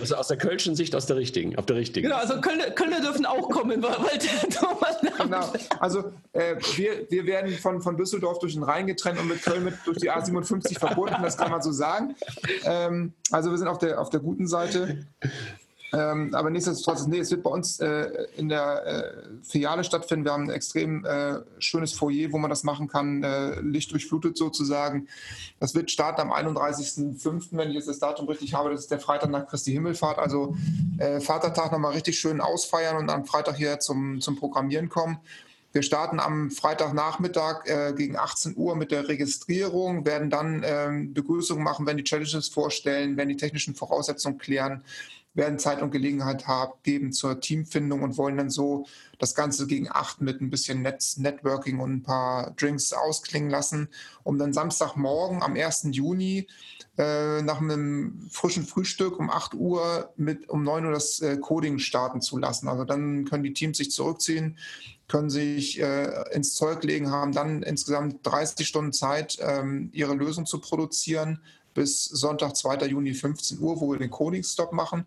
[0.00, 2.06] also aus der Kölschen Sicht aus der richtigen, auf der richtigen.
[2.06, 7.26] Genau, also Kölner, Kölner dürfen auch kommen, weil der Thomas Genau, also äh, wir, wir
[7.26, 10.78] werden von, von Düsseldorf durch den Rhein getrennt und mit Köln mit durch die A57
[10.78, 12.14] verbunden, das kann man so sagen.
[13.32, 15.04] also wir sind auf der, auf der guten Seite.
[15.92, 20.24] Ähm, aber nichtsdestotrotz, nee, es wird bei uns äh, in der äh, Filiale stattfinden.
[20.24, 25.06] Wir haben ein extrem äh, schönes Foyer, wo man das machen kann, äh, lichtdurchflutet sozusagen.
[25.60, 28.70] Das wird starten am 31.05., wenn ich jetzt das Datum richtig habe.
[28.70, 30.18] Das ist der Freitag nach Christi Himmelfahrt.
[30.18, 30.56] Also
[30.98, 35.18] äh, Vatertag nochmal richtig schön ausfeiern und am Freitag hier zum, zum Programmieren kommen.
[35.72, 41.62] Wir starten am Freitagnachmittag äh, gegen 18 Uhr mit der Registrierung, werden dann ähm, Begrüßungen
[41.62, 44.82] machen, wenn die Challenges vorstellen, wenn die technischen Voraussetzungen klären
[45.36, 48.86] werden Zeit und Gelegenheit haben, geben zur Teamfindung und wollen dann so
[49.18, 53.88] das Ganze gegen acht mit ein bisschen Netz, Networking und ein paar Drinks ausklingen lassen,
[54.24, 55.88] um dann Samstagmorgen am 1.
[55.92, 56.46] Juni
[56.98, 61.78] äh, nach einem frischen Frühstück um 8 Uhr mit um 9 Uhr das äh, Coding
[61.78, 62.68] starten zu lassen.
[62.68, 64.58] Also dann können die Teams sich zurückziehen,
[65.06, 70.46] können sich äh, ins Zeug legen, haben dann insgesamt 30 Stunden Zeit, ähm, ihre Lösung
[70.46, 71.40] zu produzieren,
[71.76, 72.86] bis Sonntag, 2.
[72.86, 75.06] Juni, 15 Uhr, wo wir den Coding-Stop machen.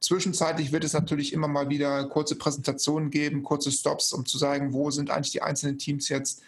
[0.00, 4.72] Zwischenzeitlich wird es natürlich immer mal wieder kurze Präsentationen geben, kurze Stops, um zu sagen,
[4.72, 6.40] wo sind eigentlich die einzelnen Teams jetzt.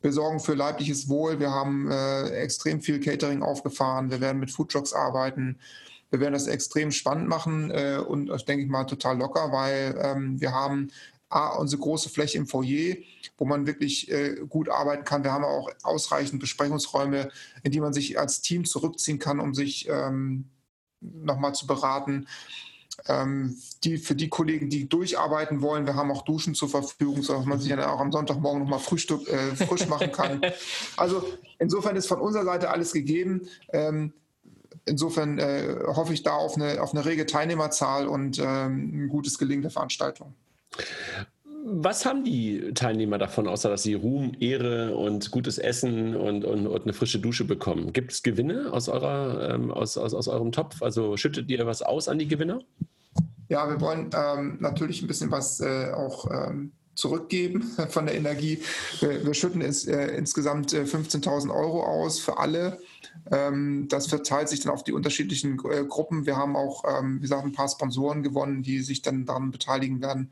[0.00, 1.40] Wir sorgen für leibliches Wohl.
[1.40, 4.10] Wir haben äh, extrem viel Catering aufgefahren.
[4.10, 5.58] Wir werden mit Foodtrucks arbeiten.
[6.10, 10.40] Wir werden das extrem spannend machen äh, und, denke ich mal, total locker, weil ähm,
[10.40, 10.90] wir haben
[11.28, 12.96] A, unsere große Fläche im Foyer,
[13.38, 15.24] wo man wirklich äh, gut arbeiten kann.
[15.24, 17.30] Wir haben auch ausreichend Besprechungsräume,
[17.62, 20.50] in die man sich als Team zurückziehen kann, um sich ähm,
[21.00, 22.26] nochmal zu beraten.
[23.06, 27.46] Ähm, die, für die Kollegen, die durcharbeiten wollen, wir haben auch Duschen zur Verfügung, sodass
[27.46, 30.42] man sich dann auch am Sonntagmorgen nochmal Frühstück äh, frisch machen kann.
[30.96, 31.22] Also
[31.60, 33.48] insofern ist von unserer Seite alles gegeben.
[33.72, 34.12] Ähm,
[34.84, 39.38] insofern äh, hoffe ich da auf eine, auf eine rege Teilnehmerzahl und ähm, ein gutes
[39.38, 40.34] Gelingen der Veranstaltung.
[41.70, 46.66] Was haben die Teilnehmer davon, außer dass sie Ruhm, Ehre und gutes Essen und, und,
[46.66, 47.92] und eine frische Dusche bekommen?
[47.92, 50.82] Gibt es Gewinne aus, eurer, ähm, aus, aus, aus eurem Topf?
[50.82, 52.60] Also schüttet ihr was aus an die Gewinner?
[53.48, 58.62] Ja, wir wollen ähm, natürlich ein bisschen was äh, auch ähm, zurückgeben von der Energie.
[59.00, 62.78] Wir, wir schütten ins, äh, insgesamt äh, 15.000 Euro aus für alle.
[63.30, 66.26] Ähm, das verteilt sich dann auf die unterschiedlichen äh, Gruppen.
[66.26, 70.00] Wir haben auch, ähm, wie gesagt, ein paar Sponsoren gewonnen, die sich dann daran beteiligen
[70.00, 70.30] werden.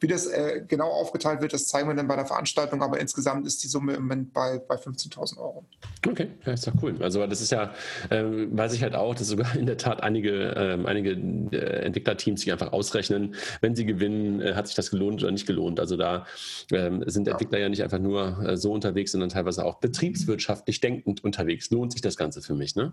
[0.00, 3.46] Wie das äh, genau aufgeteilt wird, das zeigen wir dann bei der Veranstaltung, aber insgesamt
[3.46, 5.64] ist die Summe im Moment bei, bei 15.000 Euro.
[6.06, 6.96] Okay, ja, ist doch cool.
[7.00, 7.72] Also das ist ja,
[8.10, 12.40] äh, weiß ich halt auch, dass sogar in der Tat einige, ähm, einige äh, Entwicklerteams
[12.40, 15.80] sich einfach ausrechnen, wenn sie gewinnen, hat sich das gelohnt oder nicht gelohnt.
[15.80, 16.26] Also da
[16.70, 17.64] ähm, sind Entwickler ja.
[17.64, 21.70] ja nicht einfach nur so unterwegs, sondern teilweise auch betriebswirtschaftlich denkend unterwegs.
[21.70, 22.76] Lohnt sich das Ganze für mich.
[22.76, 22.92] Ne?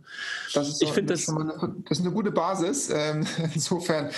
[0.53, 1.53] Das ist, ich so, das, eine,
[1.87, 2.89] das ist eine gute Basis.
[2.89, 4.09] Ähm, insofern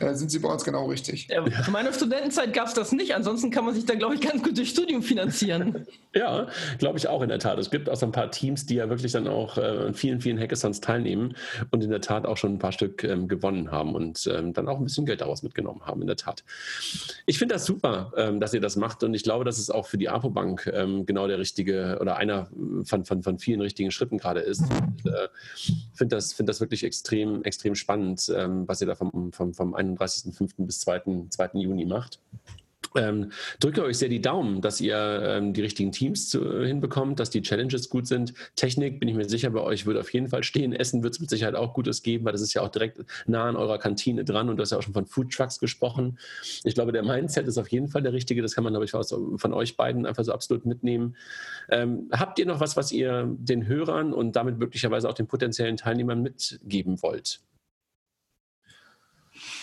[0.00, 1.28] äh, sind Sie bei uns genau richtig.
[1.28, 3.14] Ja, zu meiner Studentenzeit gab es das nicht.
[3.14, 5.86] Ansonsten kann man sich da, glaube ich, ganz gut durch Studium finanzieren.
[6.14, 6.48] ja,
[6.78, 7.58] glaube ich auch in der Tat.
[7.58, 10.20] Es gibt auch so ein paar Teams, die ja wirklich dann auch äh, an vielen,
[10.20, 11.34] vielen Hackathons teilnehmen
[11.70, 14.68] und in der Tat auch schon ein paar Stück ähm, gewonnen haben und ähm, dann
[14.68, 16.44] auch ein bisschen Geld daraus mitgenommen haben, in der Tat.
[17.26, 19.86] Ich finde das super, ähm, dass ihr das macht und ich glaube, dass es auch
[19.86, 22.48] für die APO-Bank ähm, genau der richtige oder einer
[22.84, 24.64] von, von, von vielen richtigen Schritten gerade ist.
[24.64, 25.28] Ich äh,
[25.94, 29.74] finde das, find das wirklich extrem, extrem spannend, ähm, was ihr da vom, vom, vom
[29.74, 30.66] 31.05.
[30.66, 31.26] bis 2.
[31.30, 31.50] 2.
[31.54, 32.20] Juni macht.
[32.96, 37.30] Ähm, drücke euch sehr die Daumen, dass ihr ähm, die richtigen Teams zu, hinbekommt, dass
[37.30, 38.34] die Challenges gut sind.
[38.56, 40.72] Technik, bin ich mir sicher, bei euch wird auf jeden Fall stehen.
[40.72, 43.44] Essen wird es mit Sicherheit auch Gutes geben, weil das ist ja auch direkt nah
[43.44, 46.18] an eurer Kantine dran und du hast ja auch schon von Food Trucks gesprochen.
[46.64, 48.42] Ich glaube, der Mindset ist auf jeden Fall der richtige.
[48.42, 51.16] Das kann man, glaube ich, von euch beiden einfach so absolut mitnehmen.
[51.70, 55.76] Ähm, habt ihr noch was, was ihr den Hörern und damit möglicherweise auch den potenziellen
[55.76, 57.40] Teilnehmern mitgeben wollt?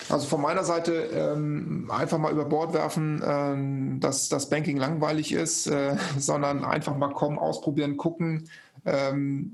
[0.10, 5.32] Also von meiner Seite ähm, einfach mal über Bord werfen, ähm, dass das Banking langweilig
[5.32, 8.50] ist, äh, sondern einfach mal kommen, ausprobieren, gucken,
[8.86, 9.52] ähm,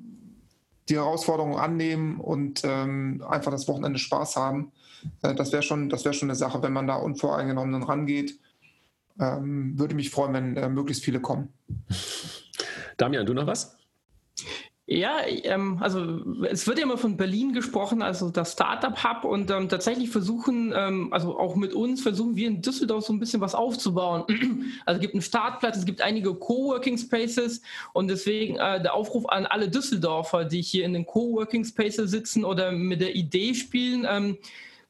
[0.87, 4.71] die Herausforderungen annehmen und ähm, einfach das Wochenende Spaß haben.
[5.21, 8.39] Äh, das wäre schon, wär schon eine Sache, wenn man da unvoreingenommen rangeht.
[9.19, 11.49] Ähm, würde mich freuen, wenn äh, möglichst viele kommen.
[12.97, 13.77] Damian, du noch was?
[14.87, 19.49] Ja, ähm, also es wird ja immer von Berlin gesprochen, also das Startup Hub und
[19.49, 23.41] ähm, tatsächlich versuchen, ähm, also auch mit uns versuchen wir in Düsseldorf so ein bisschen
[23.41, 24.25] was aufzubauen.
[24.85, 27.61] Also es gibt einen Startplatz, es gibt einige Coworking Spaces
[27.93, 32.45] und deswegen äh, der Aufruf an alle Düsseldorfer, die hier in den Coworking Spaces sitzen
[32.45, 34.37] oder mit der Idee spielen.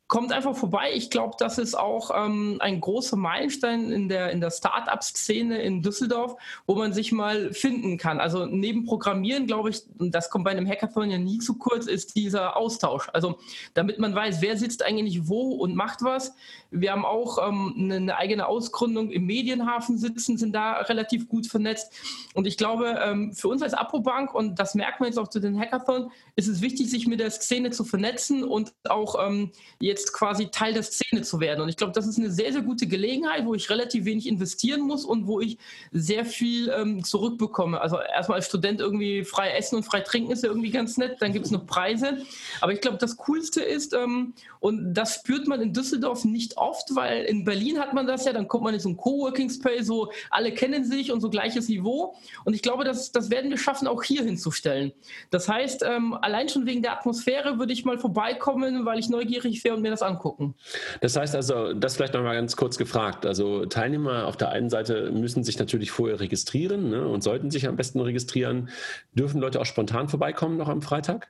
[0.06, 0.92] Ähm, kommt einfach vorbei.
[0.94, 5.82] Ich glaube, das ist auch ähm, ein großer Meilenstein in der, in der Start-up-Szene in
[5.82, 6.36] Düsseldorf,
[6.68, 8.20] wo man sich mal finden kann.
[8.20, 11.88] Also neben Programmieren, glaube ich, und das kommt bei einem Hackathon ja nie zu kurz,
[11.88, 13.10] ist dieser Austausch.
[13.14, 13.40] Also
[13.74, 16.36] damit man weiß, wer sitzt eigentlich wo und macht was.
[16.72, 21.48] Wir haben auch ähm, eine, eine, eigene Ausgründung im Medienhafen sitzen, sind da relativ gut
[21.48, 21.94] vernetzt.
[22.34, 25.40] Und ich glaube, ähm, für uns als Apobank, und das merkt man jetzt auch zu
[25.40, 29.95] den Hackathon, ist es wichtig, sich mit der Szene zu vernetzen und auch ähm, jetzt
[29.96, 31.62] jetzt quasi Teil der Szene zu werden.
[31.62, 34.82] Und ich glaube, das ist eine sehr, sehr gute Gelegenheit, wo ich relativ wenig investieren
[34.82, 35.58] muss und wo ich
[35.92, 37.80] sehr viel ähm, zurückbekomme.
[37.80, 41.18] Also erstmal als Student irgendwie frei essen und frei trinken ist ja irgendwie ganz nett.
[41.22, 42.18] Dann gibt es noch Preise.
[42.60, 46.96] Aber ich glaube, das Coolste ist, ähm, und das spürt man in Düsseldorf nicht oft,
[46.96, 49.86] weil in Berlin hat man das ja, dann kommt man in so ein Coworking Space,
[49.86, 52.16] so alle kennen sich und so gleiches Niveau.
[52.44, 54.92] Und ich glaube, das, das werden wir schaffen, auch hier hinzustellen.
[55.30, 59.64] Das heißt, ähm, allein schon wegen der Atmosphäre würde ich mal vorbeikommen, weil ich neugierig
[59.64, 60.56] wäre und mir das angucken.
[61.02, 63.26] Das heißt also, das vielleicht nochmal ganz kurz gefragt.
[63.26, 67.68] Also Teilnehmer auf der einen Seite müssen sich natürlich vorher registrieren ne, und sollten sich
[67.68, 68.70] am besten registrieren.
[69.14, 71.30] Dürfen Leute auch spontan vorbeikommen noch am Freitag?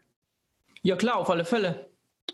[0.82, 1.88] Ja klar, auf alle Fälle.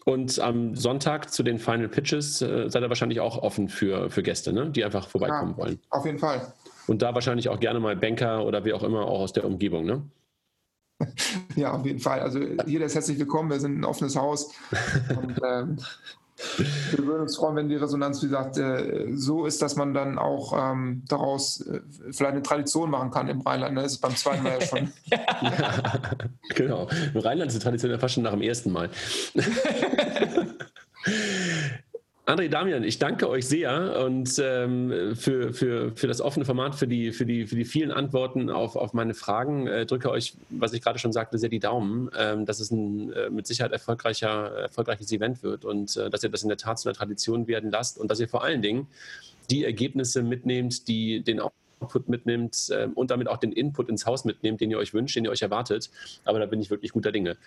[0.06, 4.24] Und am Sonntag zu den Final Pitches äh, seid ihr wahrscheinlich auch offen für, für
[4.24, 4.70] Gäste, ne?
[4.70, 5.80] die einfach vorbeikommen ja, wollen.
[5.90, 6.54] Auf jeden Fall.
[6.88, 9.86] Und da wahrscheinlich auch gerne mal Banker oder wie auch immer auch aus der Umgebung,
[9.86, 10.02] ne?
[11.56, 12.22] Ja, auf jeden Fall.
[12.22, 13.50] Also jeder ist herzlich willkommen.
[13.50, 14.52] Wir sind ein offenes Haus.
[15.10, 15.78] Und, ähm,
[16.92, 20.18] Wir würden uns freuen, wenn die Resonanz, wie gesagt, äh, so ist, dass man dann
[20.18, 21.82] auch ähm, daraus äh,
[22.12, 23.78] vielleicht eine Tradition machen kann im Rheinland.
[23.78, 24.92] Das ist beim zweiten Mal ja schon.
[25.06, 26.02] ja,
[26.56, 26.88] genau.
[27.14, 28.90] Im Rheinland ist die Tradition ja fast schon nach dem ersten Mal.
[32.32, 36.88] André, Damian, ich danke euch sehr und ähm, für, für, für das offene Format, für
[36.88, 39.68] die, für die, für die vielen Antworten auf, auf meine Fragen.
[39.68, 43.12] Äh, drücke euch, was ich gerade schon sagte, sehr die Daumen, ähm, dass es ein
[43.12, 46.80] äh, mit Sicherheit erfolgreicher, erfolgreiches Event wird und äh, dass ihr das in der Tat
[46.80, 48.88] zu einer Tradition werden lasst und dass ihr vor allen Dingen
[49.50, 51.42] die Ergebnisse mitnehmt, die den
[51.82, 55.16] Output mitnimmt äh, und damit auch den Input ins Haus mitnehmt, den ihr euch wünscht,
[55.16, 55.90] den ihr euch erwartet.
[56.26, 57.38] Aber da bin ich wirklich guter Dinge.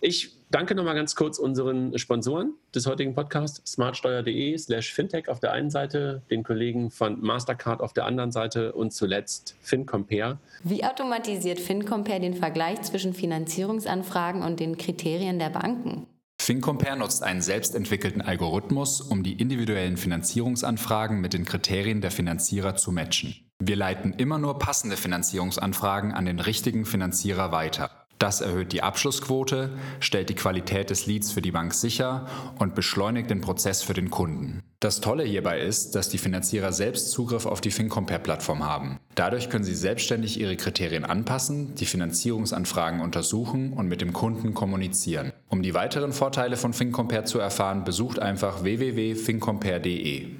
[0.00, 5.52] Ich danke nochmal ganz kurz unseren Sponsoren des heutigen Podcasts, smartsteuer.de slash fintech auf der
[5.52, 10.38] einen Seite, den Kollegen von Mastercard auf der anderen Seite und zuletzt FinCompare.
[10.64, 16.06] Wie automatisiert FinCompare den Vergleich zwischen Finanzierungsanfragen und den Kriterien der Banken?
[16.40, 22.92] FinCompare nutzt einen selbstentwickelten Algorithmus, um die individuellen Finanzierungsanfragen mit den Kriterien der Finanzierer zu
[22.92, 23.49] matchen.
[23.62, 27.90] Wir leiten immer nur passende Finanzierungsanfragen an den richtigen Finanzierer weiter.
[28.18, 32.26] Das erhöht die Abschlussquote, stellt die Qualität des Leads für die Bank sicher
[32.58, 34.62] und beschleunigt den Prozess für den Kunden.
[34.78, 38.98] Das Tolle hierbei ist, dass die Finanzierer selbst Zugriff auf die FinCompare-Plattform haben.
[39.14, 45.32] Dadurch können sie selbstständig ihre Kriterien anpassen, die Finanzierungsanfragen untersuchen und mit dem Kunden kommunizieren.
[45.48, 50.39] Um die weiteren Vorteile von FinCompare zu erfahren, besucht einfach www.fincompare.de.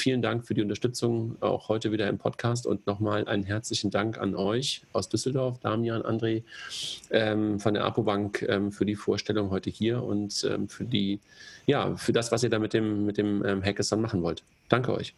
[0.00, 4.16] Vielen Dank für die Unterstützung auch heute wieder im Podcast und nochmal einen herzlichen Dank
[4.16, 6.42] an euch aus Düsseldorf, Damian, André
[7.10, 11.20] ähm, von der ApoBank ähm, für die Vorstellung heute hier und ähm, für die,
[11.66, 14.42] ja, für das, was ihr da mit dem, mit dem ähm, Hackathon machen wollt.
[14.70, 15.12] Danke euch.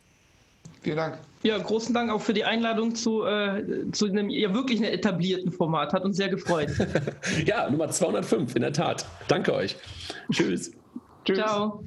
[0.80, 1.18] Vielen Dank.
[1.44, 3.62] Ja, großen Dank auch für die Einladung zu, äh,
[3.92, 5.92] zu einem ja wirklich einem etablierten Format.
[5.92, 6.70] Hat uns sehr gefreut.
[7.46, 9.06] ja, Nummer 205, in der Tat.
[9.28, 9.76] Danke euch.
[10.32, 10.72] Tschüss.
[11.24, 11.38] Tschüss.
[11.38, 11.84] Ciao.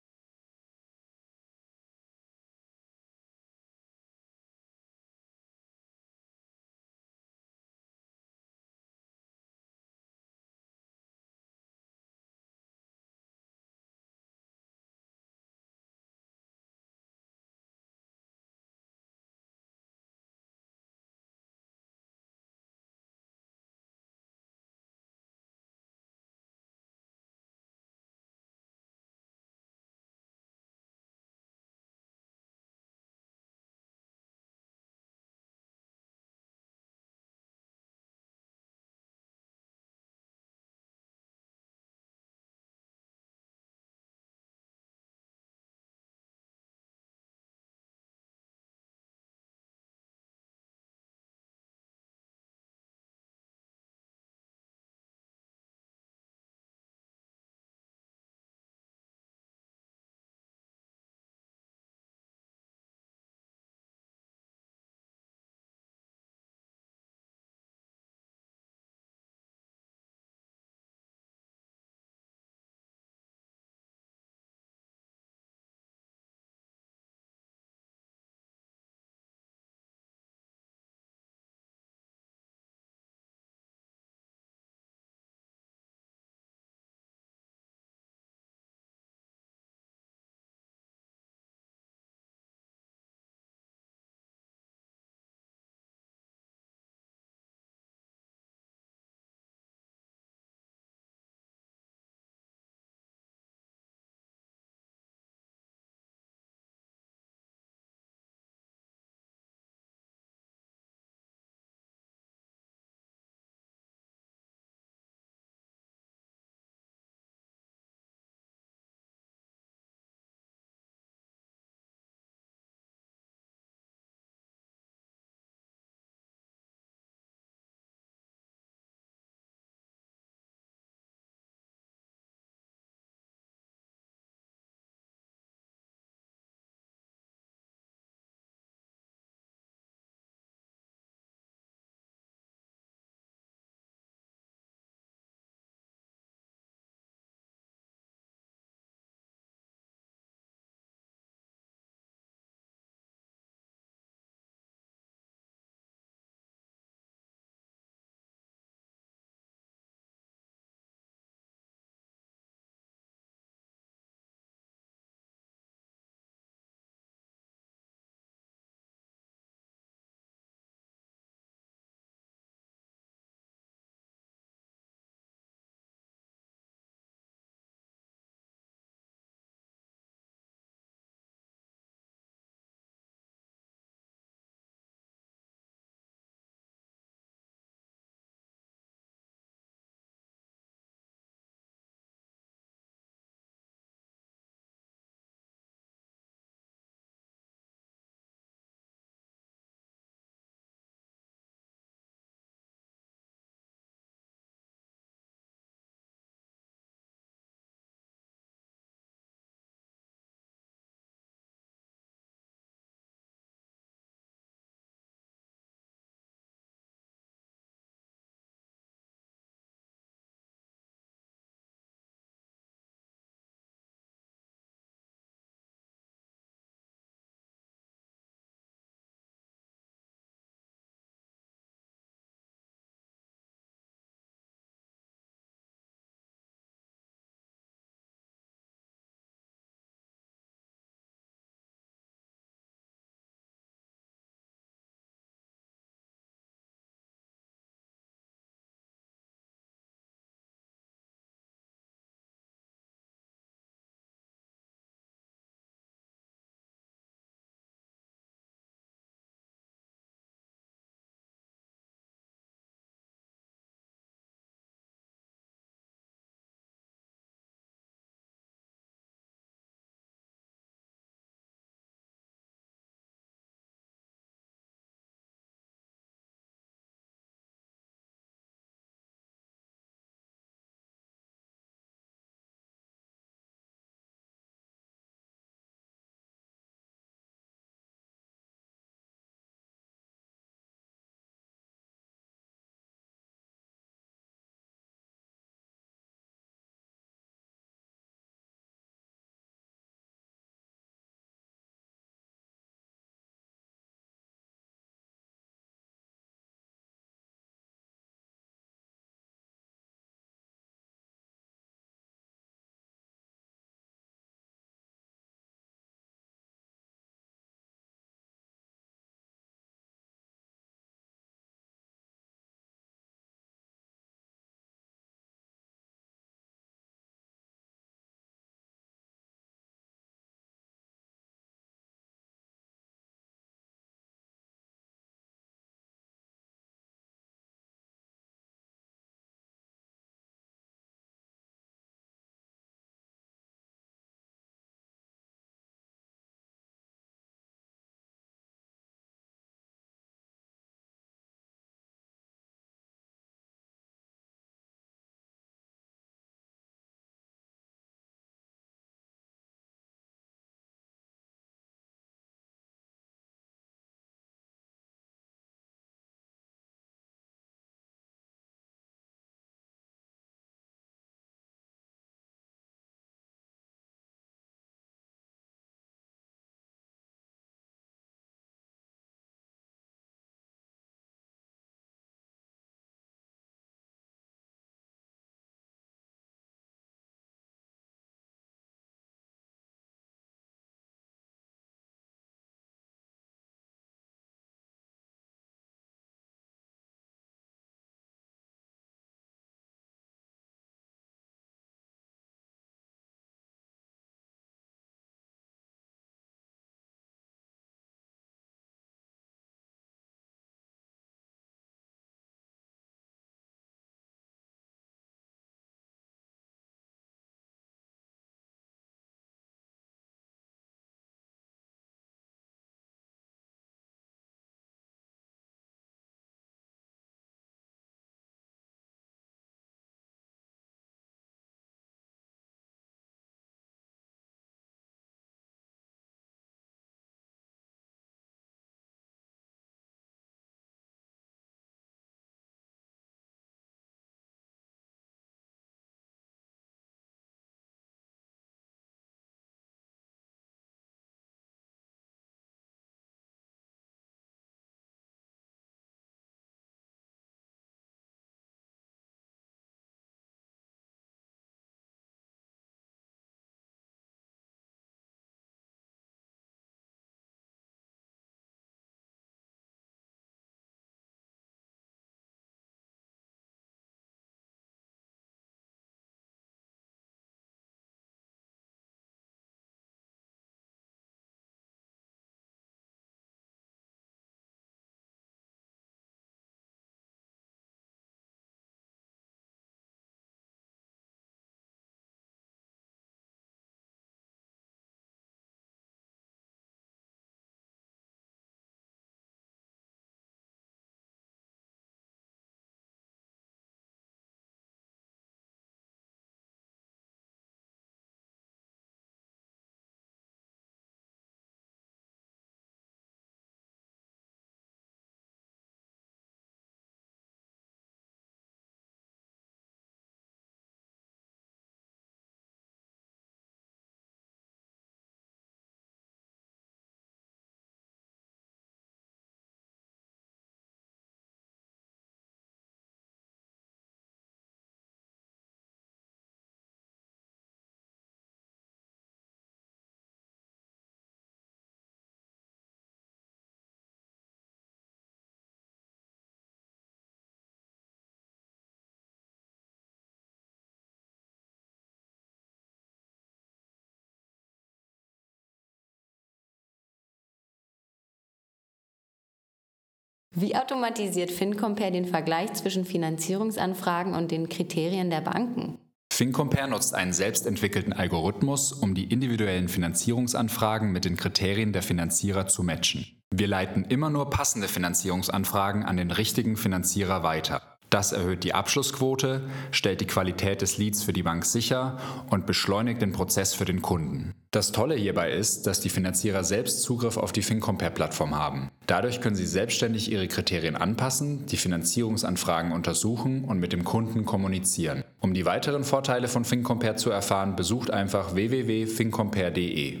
[560.34, 565.78] Wie automatisiert FinCompare den Vergleich zwischen Finanzierungsanfragen und den Kriterien der Banken?
[566.10, 572.62] FinCompare nutzt einen selbstentwickelten Algorithmus, um die individuellen Finanzierungsanfragen mit den Kriterien der Finanzierer zu
[572.62, 573.06] matchen.
[573.34, 577.71] Wir leiten immer nur passende Finanzierungsanfragen an den richtigen Finanzierer weiter.
[577.92, 581.98] Das erhöht die Abschlussquote, stellt die Qualität des Leads für die Bank sicher
[582.30, 584.32] und beschleunigt den Prozess für den Kunden.
[584.50, 588.70] Das Tolle hierbei ist, dass die Finanzierer selbst Zugriff auf die FinCompare-Plattform haben.
[588.86, 595.04] Dadurch können sie selbstständig ihre Kriterien anpassen, die Finanzierungsanfragen untersuchen und mit dem Kunden kommunizieren.
[595.20, 600.00] Um die weiteren Vorteile von FinCompare zu erfahren, besucht einfach www.fincompare.de.